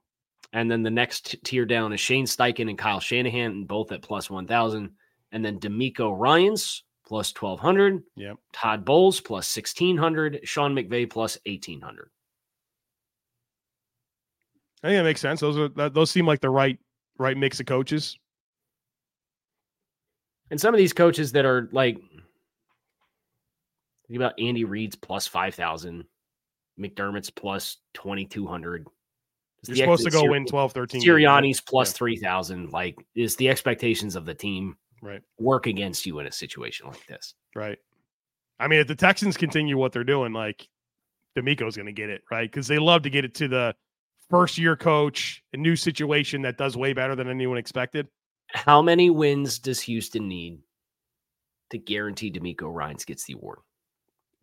And 0.54 0.70
then 0.70 0.84
the 0.84 0.90
next 0.90 1.36
tier 1.46 1.66
down 1.66 1.94
is 1.94 2.00
Shane 2.00 2.26
Steichen 2.26 2.70
and 2.70 2.78
Kyle 2.78 3.00
Shanahan, 3.00 3.64
both 3.64 3.92
at 3.92 4.02
plus 4.02 4.30
1,000. 4.30 4.90
And 5.32 5.46
then 5.46 5.60
DeMeco 5.60 6.18
Ryans 6.18 6.84
plus 7.06 7.34
1,200. 7.34 8.04
Yep. 8.16 8.38
Todd 8.52 8.84
Bowles 8.84 9.22
plus 9.22 9.56
1,600. 9.56 10.42
Sean 10.44 10.76
McVay 10.76 11.10
plus 11.10 11.38
1,800. 11.46 12.10
I 14.84 14.88
think 14.88 14.98
that 14.98 15.04
makes 15.04 15.22
sense. 15.22 15.40
Those 15.40 15.58
are 15.58 15.90
those 15.90 16.10
seem 16.10 16.26
like 16.26 16.42
the 16.42 16.50
right 16.50 16.78
right 17.20 17.38
mix 17.38 17.60
of 17.60 17.68
coaches. 17.68 18.18
And 20.50 20.60
some 20.60 20.74
of 20.74 20.80
these 20.80 20.92
coaches 20.92 21.32
that 21.34 21.46
are 21.46 21.70
like, 21.72 21.98
think 24.12 24.22
about 24.22 24.40
Andy 24.40 24.66
Reid's 24.66 24.96
plus 24.96 25.26
5,000, 25.28 26.04
McDermott's 26.80 27.30
plus 27.30 27.78
2,200. 27.94 28.88
You're 29.68 29.76
supposed 29.76 30.04
to 30.04 30.10
go 30.12 30.26
win 30.30 30.46
12, 30.46 30.74
13. 30.74 31.02
games, 31.02 31.08
right? 31.10 31.22
Sirianni's 31.22 31.62
plus 31.62 31.94
Yeah. 31.94 31.98
3,000. 31.98 32.72
Like, 32.72 32.98
is 33.16 33.36
the 33.36 33.48
expectations 33.48 34.16
of 34.16 34.26
the 34.26 34.34
team 34.34 34.78
Right. 35.02 35.22
work 35.38 35.68
against 35.68 36.06
you 36.06 36.20
in 36.20 36.28
a 36.28 36.32
situation 36.32 36.88
like 36.88 37.06
this? 37.08 37.36
Right. 37.56 37.78
I 38.60 38.68
mean, 38.68 38.80
if 38.80 38.88
the 38.88 38.96
Texans 38.96 39.38
continue 39.38 39.78
what 39.78 39.92
they're 39.94 40.04
doing, 40.04 40.34
like 40.34 40.68
DeMeco's 41.38 41.76
going 41.76 41.86
to 41.86 41.94
get 41.94 42.10
it, 42.10 42.24
right? 42.30 42.50
Because 42.52 42.68
they 42.68 42.80
love 42.80 43.04
to 43.04 43.10
get 43.10 43.24
it 43.24 43.34
to 43.36 43.48
the 43.48 43.76
first 44.30 44.58
year 44.58 44.76
coach, 44.76 45.44
a 45.54 45.58
new 45.58 45.76
situation 45.76 46.42
that 46.42 46.58
does 46.58 46.76
way 46.76 46.94
better 46.94 47.16
than 47.16 47.30
anyone 47.30 47.58
expected. 47.58 48.08
How 48.50 48.82
many 48.82 49.10
wins 49.10 49.60
does 49.60 49.80
Houston 49.82 50.28
need 50.28 50.60
to 51.70 51.78
guarantee 51.78 52.32
DeMeco 52.32 52.74
Ryans 52.74 53.06
gets 53.06 53.24
the 53.26 53.34
award? 53.34 53.60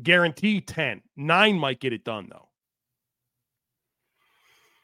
Guarantee 0.03 0.61
10. 0.61 1.03
Nine 1.17 1.59
might 1.59 1.81
get 1.81 1.93
it 1.93 2.05
done, 2.05 2.29
though. 2.31 2.49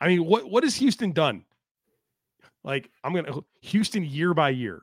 I 0.00 0.08
mean, 0.08 0.24
what 0.24 0.50
what 0.50 0.64
has 0.64 0.74
Houston 0.76 1.12
done? 1.12 1.44
Like, 2.62 2.90
I'm 3.02 3.12
going 3.12 3.24
to 3.26 3.44
Houston 3.62 4.04
year 4.04 4.34
by 4.34 4.50
year. 4.50 4.82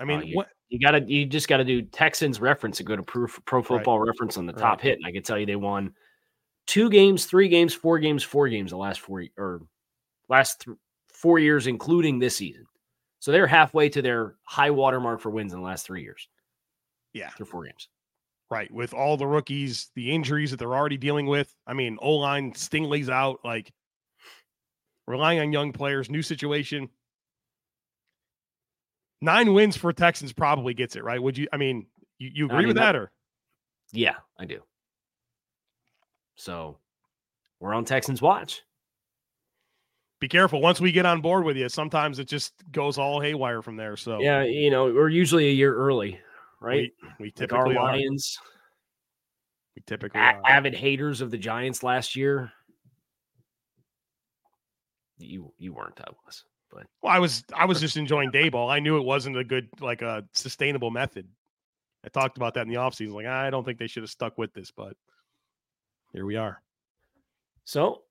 I 0.00 0.04
mean, 0.04 0.18
Uh, 0.20 0.22
you- 0.22 0.36
what 0.36 0.48
You 0.70 0.78
gotta, 0.78 1.00
you 1.00 1.24
just 1.24 1.48
gotta 1.48 1.64
do 1.64 1.80
Texans 1.80 2.40
reference 2.42 2.78
and 2.78 2.86
go 2.86 2.94
to 2.94 3.02
Pro, 3.02 3.26
Pro 3.46 3.62
Football 3.62 4.00
Reference 4.00 4.36
on 4.36 4.44
the 4.44 4.52
Right. 4.52 4.60
top 4.60 4.80
hit, 4.82 4.98
and 4.98 5.06
I 5.06 5.12
can 5.12 5.22
tell 5.22 5.38
you 5.38 5.46
they 5.46 5.56
won 5.56 5.94
two 6.66 6.90
games, 6.90 7.24
three 7.24 7.48
games, 7.48 7.72
four 7.72 7.98
games, 7.98 8.22
four 8.22 8.50
games 8.50 8.70
the 8.72 8.76
last 8.76 9.00
four 9.00 9.24
or 9.38 9.62
last 10.28 10.60
th- 10.66 10.76
four 11.10 11.38
years, 11.38 11.66
including 11.66 12.18
this 12.18 12.36
season. 12.36 12.66
So 13.18 13.32
they're 13.32 13.46
halfway 13.46 13.88
to 13.88 14.02
their 14.02 14.36
high 14.44 14.70
water 14.70 15.00
mark 15.00 15.20
for 15.22 15.30
wins 15.30 15.54
in 15.54 15.58
the 15.58 15.64
last 15.64 15.86
three 15.86 16.02
years 16.02 16.28
yeah. 17.12 17.30
through 17.30 17.46
four 17.46 17.64
games. 17.64 17.88
Right. 18.50 18.72
With 18.72 18.94
all 18.94 19.16
the 19.16 19.26
rookies, 19.26 19.90
the 19.94 20.10
injuries 20.10 20.50
that 20.52 20.56
they're 20.58 20.74
already 20.74 20.96
dealing 20.96 21.26
with. 21.26 21.54
I 21.66 21.74
mean, 21.74 21.98
O 22.00 22.12
line, 22.14 22.52
Stingley's 22.54 23.10
out, 23.10 23.40
like 23.44 23.70
relying 25.06 25.40
on 25.40 25.52
young 25.52 25.72
players, 25.72 26.08
new 26.10 26.22
situation. 26.22 26.88
Nine 29.20 29.52
wins 29.52 29.76
for 29.76 29.92
Texans 29.92 30.32
probably 30.32 30.74
gets 30.74 30.96
it, 30.96 31.04
right? 31.04 31.22
Would 31.22 31.36
you, 31.36 31.48
I 31.52 31.56
mean, 31.56 31.86
you, 32.18 32.30
you 32.32 32.44
I 32.44 32.46
agree 32.46 32.58
mean, 32.58 32.66
with 32.68 32.76
that- 32.76 32.92
that 32.92 32.96
or? 32.96 33.12
Yeah, 33.92 34.14
I 34.38 34.44
do. 34.44 34.62
So 36.36 36.78
we're 37.58 37.74
on 37.74 37.84
Texans 37.84 38.22
watch. 38.22 38.62
Be 40.20 40.28
careful. 40.28 40.60
Once 40.60 40.80
we 40.80 40.92
get 40.92 41.06
on 41.06 41.20
board 41.20 41.44
with 41.44 41.56
you, 41.56 41.68
sometimes 41.68 42.18
it 42.18 42.28
just 42.28 42.52
goes 42.72 42.98
all 42.98 43.20
haywire 43.20 43.62
from 43.62 43.76
there. 43.76 43.96
So 43.96 44.20
Yeah, 44.20 44.42
you 44.44 44.70
know 44.70 44.86
we're 44.86 45.08
usually 45.08 45.48
a 45.48 45.52
year 45.52 45.74
early, 45.74 46.20
right? 46.60 46.90
we, 47.02 47.08
we 47.20 47.32
Like 47.38 47.52
our 47.52 47.64
typically 47.64 47.76
are. 47.76 47.92
Lions, 47.96 48.38
We 49.76 49.82
typically 49.86 50.20
a- 50.20 50.24
are. 50.24 50.42
avid 50.46 50.74
haters 50.74 51.20
of 51.20 51.30
the 51.30 51.38
Giants 51.38 51.82
last 51.82 52.16
year. 52.16 52.52
You 55.18 55.52
you 55.58 55.72
weren't. 55.72 56.00
I 56.00 56.10
was, 56.24 56.44
but 56.70 56.86
Well, 57.02 57.12
I 57.12 57.18
was 57.18 57.44
I 57.52 57.64
was 57.64 57.80
just 57.80 57.96
enjoying 57.96 58.30
Daboll. 58.30 58.70
I 58.70 58.78
knew 58.78 58.96
it 58.98 59.04
wasn't 59.04 59.36
a 59.36 59.44
good, 59.44 59.68
like 59.80 60.02
a 60.02 60.24
sustainable 60.32 60.90
method. 60.90 61.26
I 62.04 62.08
talked 62.08 62.36
about 62.36 62.54
that 62.54 62.62
in 62.62 62.68
the 62.68 62.76
offseason. 62.76 63.12
Like, 63.14 63.26
I 63.26 63.50
don't 63.50 63.64
think 63.64 63.78
they 63.78 63.88
should 63.88 64.04
have 64.04 64.10
stuck 64.10 64.38
with 64.38 64.52
this, 64.54 64.70
but 64.70 64.94
here 66.12 66.24
we 66.24 66.36
are. 66.36 66.62
so 67.64 68.02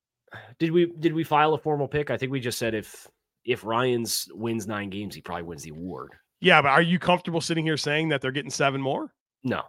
did 0.60 0.72
we 0.72 0.88
did 1.00 1.14
we 1.14 1.24
file 1.24 1.54
a 1.54 1.58
formal 1.58 1.88
pick? 1.88 2.10
I 2.12 2.18
think 2.18 2.32
we 2.34 2.42
just 2.42 2.58
said 2.58 2.74
if 2.76 3.08
if 3.46 3.64
Ryans 3.64 4.28
wins 4.34 4.68
nine 4.68 4.90
games, 4.90 5.16
he 5.16 5.22
probably 5.22 5.44
wins 5.44 5.64
the 5.64 5.70
award. 5.70 6.12
Yeah, 6.40 6.62
but 6.62 6.70
are 6.70 6.82
you 6.82 7.00
comfortable 7.00 7.42
sitting 7.42 7.66
here 7.66 7.78
saying 7.78 8.10
that 8.10 8.22
they're 8.22 8.32
getting 8.32 8.52
seven 8.52 8.80
more? 8.82 9.12
No, 9.44 9.64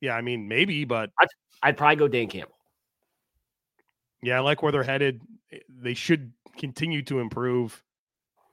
Yeah, 0.00 0.14
I 0.14 0.20
mean, 0.22 0.48
maybe, 0.48 0.84
but 0.84 1.10
I'd 1.62 1.76
probably 1.76 1.96
go 1.96 2.08
Dan 2.08 2.26
Campbell. 2.28 2.54
yeah, 4.22 4.36
I 4.36 4.40
like 4.40 4.62
where 4.62 4.72
they're 4.72 4.82
headed. 4.82 5.20
They 5.68 5.94
should 5.94 6.32
continue 6.56 7.02
to 7.02 7.20
improve. 7.20 7.82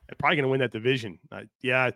They're 0.07 0.15
probably 0.17 0.37
going 0.37 0.43
to 0.43 0.49
win 0.49 0.59
that 0.61 0.71
division. 0.71 1.19
Uh, 1.31 1.41
yeah, 1.61 1.91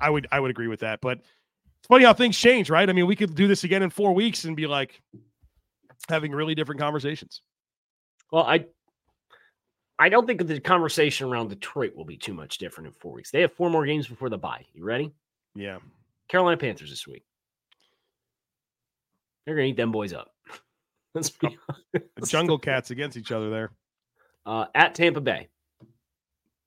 I 0.00 0.10
would 0.10 0.26
I 0.32 0.40
would 0.40 0.50
agree 0.50 0.68
with 0.68 0.80
that. 0.80 1.00
But 1.00 1.18
it's 1.18 1.88
funny 1.88 2.04
how 2.04 2.12
things 2.12 2.36
change, 2.36 2.70
right? 2.70 2.88
I 2.88 2.92
mean, 2.92 3.06
we 3.06 3.16
could 3.16 3.34
do 3.34 3.46
this 3.46 3.64
again 3.64 3.82
in 3.82 3.90
four 3.90 4.12
weeks 4.14 4.44
and 4.44 4.56
be 4.56 4.66
like 4.66 5.00
having 6.08 6.32
really 6.32 6.54
different 6.54 6.80
conversations. 6.80 7.42
Well, 8.30 8.44
I 8.44 8.66
I 10.02 10.08
don't 10.08 10.26
think 10.26 10.44
the 10.44 10.58
conversation 10.58 11.28
around 11.28 11.50
Detroit 11.50 11.94
will 11.94 12.04
be 12.04 12.16
too 12.16 12.34
much 12.34 12.58
different 12.58 12.88
in 12.88 12.92
four 12.94 13.12
weeks. 13.12 13.30
They 13.30 13.40
have 13.42 13.52
four 13.52 13.70
more 13.70 13.86
games 13.86 14.08
before 14.08 14.28
the 14.30 14.36
bye. 14.36 14.66
You 14.74 14.82
ready? 14.82 15.12
Yeah. 15.54 15.78
Carolina 16.28 16.56
Panthers 16.56 16.90
this 16.90 17.06
week. 17.06 17.24
They're 19.46 19.54
gonna 19.54 19.68
eat 19.68 19.76
them 19.76 19.92
boys 19.92 20.12
up. 20.12 20.34
Let's 21.14 21.30
be 21.30 21.56
The 21.92 22.26
jungle 22.26 22.58
cats 22.58 22.90
against 22.90 23.16
each 23.16 23.30
other 23.30 23.48
there. 23.48 23.70
uh, 24.44 24.64
at 24.74 24.96
Tampa 24.96 25.20
Bay. 25.20 25.46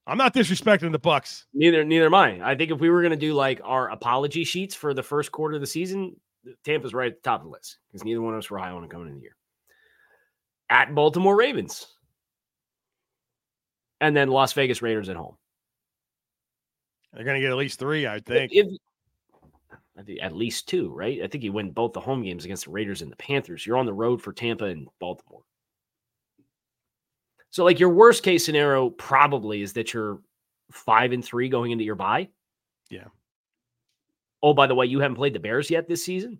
I'm 0.07 0.17
not 0.17 0.33
disrespecting 0.33 0.93
the 0.93 0.99
Bucs. 0.99 1.43
Neither 1.53 1.83
neither 1.83 2.05
am 2.05 2.13
I. 2.13 2.39
I 2.41 2.55
think 2.55 2.71
if 2.71 2.79
we 2.79 2.89
were 2.89 3.03
gonna 3.03 3.17
do 3.17 3.33
like 3.33 3.59
our 3.65 3.89
apology 3.89 4.45
sheets 4.45 4.75
for 4.75 4.93
the 4.93 5.03
first 5.03 5.33
quarter 5.33 5.55
of 5.55 5.61
the 5.61 5.67
season, 5.67 6.15
Tampa's 6.63 6.93
right 6.93 7.11
at 7.11 7.21
the 7.21 7.29
top 7.29 7.41
of 7.41 7.47
the 7.47 7.51
list 7.51 7.79
because 7.91 8.05
neither 8.05 8.21
one 8.21 8.33
of 8.33 8.37
us 8.37 8.49
were 8.49 8.59
high 8.59 8.69
on 8.69 8.79
them 8.79 8.89
coming 8.89 9.09
in 9.09 9.15
the 9.15 9.21
year. 9.21 9.35
At 10.69 10.95
Baltimore 10.95 11.35
Ravens. 11.35 11.87
And 14.01 14.15
then 14.15 14.29
Las 14.29 14.53
Vegas 14.53 14.81
Raiders 14.81 15.09
at 15.09 15.15
home. 15.15 15.37
They're 17.13 17.23
going 17.23 17.35
to 17.35 17.41
get 17.41 17.51
at 17.51 17.57
least 17.57 17.79
three, 17.79 18.05
I 18.05 18.19
think. 18.19 18.51
If, 18.53 18.67
I 19.97 20.01
think 20.01 20.19
at 20.21 20.35
least 20.35 20.67
two, 20.67 20.93
right? 20.93 21.21
I 21.23 21.27
think 21.27 21.43
you 21.43 21.53
win 21.53 21.71
both 21.71 21.93
the 21.93 22.01
home 22.01 22.23
games 22.23 22.43
against 22.43 22.65
the 22.65 22.71
Raiders 22.71 23.01
and 23.01 23.11
the 23.11 23.15
Panthers. 23.15 23.65
You're 23.65 23.77
on 23.77 23.85
the 23.85 23.93
road 23.93 24.21
for 24.21 24.33
Tampa 24.33 24.65
and 24.65 24.87
Baltimore. 24.99 25.43
So, 27.51 27.63
like 27.63 27.79
your 27.79 27.89
worst 27.89 28.21
case 28.21 28.45
scenario 28.45 28.89
probably 28.89 29.61
is 29.61 29.71
that 29.73 29.93
you're 29.93 30.19
five 30.71 31.13
and 31.13 31.23
three 31.23 31.47
going 31.47 31.71
into 31.71 31.85
your 31.85 31.95
bye. 31.95 32.27
Yeah. 32.89 33.05
Oh, 34.43 34.53
by 34.53 34.67
the 34.67 34.75
way, 34.75 34.87
you 34.87 34.99
haven't 34.99 35.15
played 35.15 35.33
the 35.33 35.39
Bears 35.39 35.71
yet 35.71 35.87
this 35.87 36.03
season. 36.03 36.39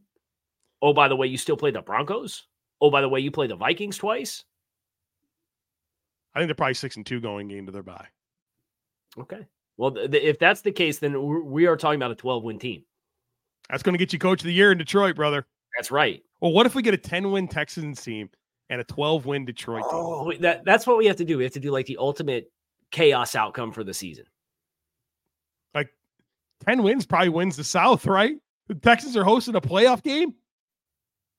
Oh, 0.81 0.93
by 0.93 1.07
the 1.07 1.15
way, 1.15 1.27
you 1.27 1.37
still 1.37 1.55
play 1.55 1.71
the 1.71 1.81
Broncos. 1.81 2.47
Oh, 2.81 2.91
by 2.91 2.99
the 2.99 3.09
way, 3.09 3.21
you 3.21 3.31
play 3.31 3.47
the 3.47 3.55
Vikings 3.55 3.97
twice. 3.97 4.43
I 6.35 6.39
think 6.39 6.49
they're 6.49 6.55
probably 6.55 6.73
six 6.73 6.97
and 6.97 7.05
two 7.05 7.21
going 7.21 7.49
into 7.51 7.71
their 7.71 7.83
bye. 7.83 8.07
Okay. 9.17 9.47
Well, 9.77 9.91
th- 9.91 10.11
if 10.13 10.37
that's 10.37 10.61
the 10.61 10.71
case, 10.71 10.99
then 10.99 11.21
we're- 11.21 11.77
talking 11.77 11.97
about 11.97 12.11
a 12.11 12.15
12 12.15 12.43
win 12.43 12.59
team. 12.59 12.83
That's 13.69 13.83
going 13.83 13.93
to 13.93 13.97
get 13.97 14.13
you 14.13 14.19
coach 14.19 14.41
of 14.41 14.45
the 14.45 14.53
year 14.53 14.71
in 14.71 14.77
Detroit, 14.77 15.15
brother. 15.15 15.45
That's 15.77 15.91
right. 15.91 16.21
Well, 16.41 16.51
what 16.53 16.65
if 16.65 16.75
we 16.75 16.81
get 16.81 16.93
a 16.93 16.97
10 16.97 17.31
win 17.31 17.47
Texans 17.47 18.01
team 18.03 18.29
and 18.69 18.79
a 18.79 18.83
12 18.83 19.25
win 19.25 19.45
Detroit 19.45 19.83
team? 19.83 19.89
Oh, 19.91 20.31
that 20.39 20.63
that's 20.65 20.85
what 20.85 20.97
we 20.97 21.05
have 21.07 21.15
to 21.17 21.25
do. 21.25 21.37
We 21.37 21.43
have 21.43 21.53
to 21.53 21.59
do 21.59 21.71
like 21.71 21.85
the 21.85 21.97
ultimate 21.97 22.51
chaos 22.91 23.35
outcome 23.35 23.71
for 23.71 23.83
the 23.83 23.93
season. 23.93 24.25
Like 25.73 25.89
10 26.65 26.83
wins 26.83 27.05
probably 27.05 27.29
wins 27.29 27.57
the 27.57 27.63
South, 27.63 28.05
right? 28.05 28.35
The 28.67 28.75
Texans 28.75 29.17
are 29.17 29.23
hosting 29.23 29.55
a 29.55 29.61
playoff 29.61 30.03
game. 30.03 30.35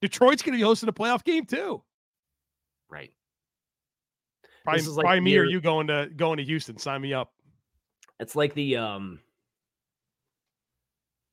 Detroit's 0.00 0.42
going 0.42 0.52
to 0.52 0.58
be 0.58 0.64
hosting 0.64 0.88
a 0.88 0.92
playoff 0.92 1.24
game 1.24 1.46
too. 1.46 1.82
Right. 2.90 3.12
Probably, 4.66 4.82
is 4.82 4.96
like 4.96 5.22
me 5.22 5.38
or 5.38 5.44
you 5.44 5.60
going 5.60 5.86
to 5.86 6.10
going 6.16 6.38
to 6.38 6.44
Houston. 6.44 6.78
Sign 6.78 7.00
me 7.00 7.14
up. 7.14 7.32
It's 8.20 8.36
like 8.36 8.54
the 8.54 8.76
um 8.76 9.20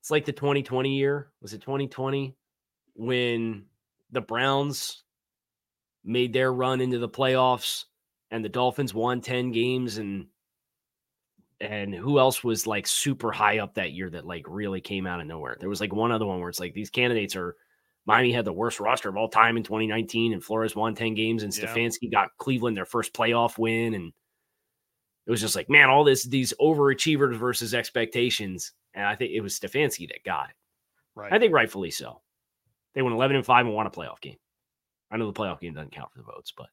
It's 0.02 0.12
like 0.12 0.26
the 0.26 0.34
2020 0.34 0.96
year. 0.98 1.30
Was 1.42 1.54
it 1.54 1.62
2020 1.62 2.36
when 2.96 3.66
the 4.12 4.22
Browns 4.22 5.04
made 6.04 6.34
their 6.34 6.52
run 6.52 6.82
into 6.82 7.00
the 7.00 7.08
playoffs 7.08 7.86
and 8.30 8.44
the 8.44 8.50
Dolphins 8.50 8.94
won 8.94 9.22
10 9.22 9.52
games 9.52 9.98
and 9.98 10.28
and 11.62 11.96
who 11.96 12.20
else 12.20 12.44
was 12.44 12.68
like 12.68 12.86
super 12.86 13.32
high 13.32 13.60
up 13.60 13.76
that 13.76 13.94
year 13.94 14.10
that 14.10 14.28
like 14.28 14.46
really 14.50 14.82
came 14.82 15.08
out 15.08 15.22
of 15.22 15.28
nowhere? 15.28 15.56
There 15.60 15.70
was 15.70 15.80
like 15.80 15.94
one 15.94 16.12
other 16.12 16.26
one 16.26 16.42
where 16.42 16.50
it's 16.50 16.60
like 16.60 16.74
these 16.74 16.90
candidates 16.90 17.38
are 17.38 17.56
Miami 18.06 18.32
had 18.34 18.46
the 18.46 18.54
worst 18.54 18.80
roster 18.80 19.10
of 19.10 19.16
all 19.18 19.30
time 19.30 19.56
in 19.58 19.64
2019 19.64 20.34
and 20.34 20.44
Flores 20.44 20.76
won 20.76 20.94
10 20.96 21.14
games 21.14 21.44
and 21.44 21.56
Yeah. 21.56 21.66
Stefanski 21.66 22.12
got 22.12 22.30
Cleveland 22.38 22.76
their 22.76 22.86
first 22.86 23.14
playoff 23.14 23.58
win 23.58 23.94
and 23.94 24.12
it 25.26 25.32
was 25.32 25.40
just 25.40 25.56
like, 25.56 25.70
man, 25.70 25.90
all 25.90 26.04
this 26.04 26.26
these 26.26 26.54
overachievers 26.60 27.36
versus 27.38 27.74
expectations. 27.74 28.74
And 28.94 29.06
I 29.06 29.16
think 29.16 29.32
it 29.32 29.40
was 29.42 29.58
Stefanski 29.58 30.08
that 30.10 30.24
got 30.26 30.50
it. 30.50 30.56
Right. 31.16 31.32
I 31.32 31.40
think 31.40 31.54
rightfully 31.54 31.92
so. 31.92 32.22
They 32.94 33.02
went 33.02 33.16
11 33.16 33.38
and 33.38 33.46
5 33.46 33.66
and 33.66 33.74
won 33.74 33.88
a 33.88 33.92
playoff 33.92 34.20
game. 34.20 34.38
I 35.10 35.18
know 35.18 35.32
the 35.32 35.40
playoff 35.40 35.62
game 35.62 35.74
doesn't 35.74 35.94
count 35.94 36.12
for 36.12 36.18
the 36.18 36.26
votes, 36.26 36.52
but 36.56 36.68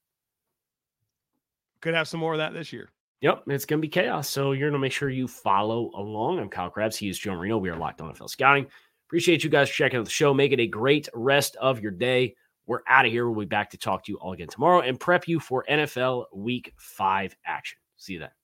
Could 1.80 1.94
have 1.94 2.08
some 2.08 2.20
more 2.20 2.32
of 2.32 2.38
that 2.38 2.52
this 2.52 2.72
year. 2.72 2.90
Yep, 3.20 3.44
it's 3.48 3.66
going 3.66 3.78
to 3.78 3.86
be 3.86 3.88
chaos. 3.88 4.28
So 4.28 4.52
you're 4.52 4.70
going 4.70 4.80
to 4.80 4.84
make 4.84 4.92
sure 4.92 5.10
you 5.10 5.28
follow 5.28 5.90
along. 5.94 6.38
I'm 6.38 6.48
Kyle 6.48 6.70
Crabbs. 6.70 6.96
He 6.96 7.08
is 7.08 7.18
Joe 7.18 7.34
Marino. 7.34 7.58
We 7.58 7.68
are 7.68 7.76
Locked 7.76 8.00
On 8.00 8.12
NFL 8.12 8.30
Scouting. 8.30 8.66
Appreciate 9.10 9.42
you 9.42 9.50
guys 9.50 9.68
checking 9.68 9.98
out 9.98 10.04
the 10.04 10.10
show. 10.10 10.32
Make 10.32 10.52
it 10.52 10.60
a 10.60 10.68
great 10.68 11.08
rest 11.12 11.56
of 11.56 11.80
your 11.80 11.90
day. 11.90 12.36
We're 12.66 12.82
out 12.86 13.06
of 13.06 13.10
here. 13.10 13.28
We'll 13.28 13.40
be 13.40 13.46
back 13.46 13.70
to 13.70 13.76
talk 13.76 14.04
to 14.04 14.12
you 14.12 14.18
all 14.18 14.34
again 14.34 14.46
tomorrow 14.46 14.82
and 14.82 15.00
prep 15.00 15.26
you 15.26 15.40
for 15.40 15.64
NFL 15.68 16.26
Week 16.32 16.72
5 16.76 17.34
action. 17.44 17.80
See 17.96 18.12
you 18.12 18.20
then. 18.20 18.39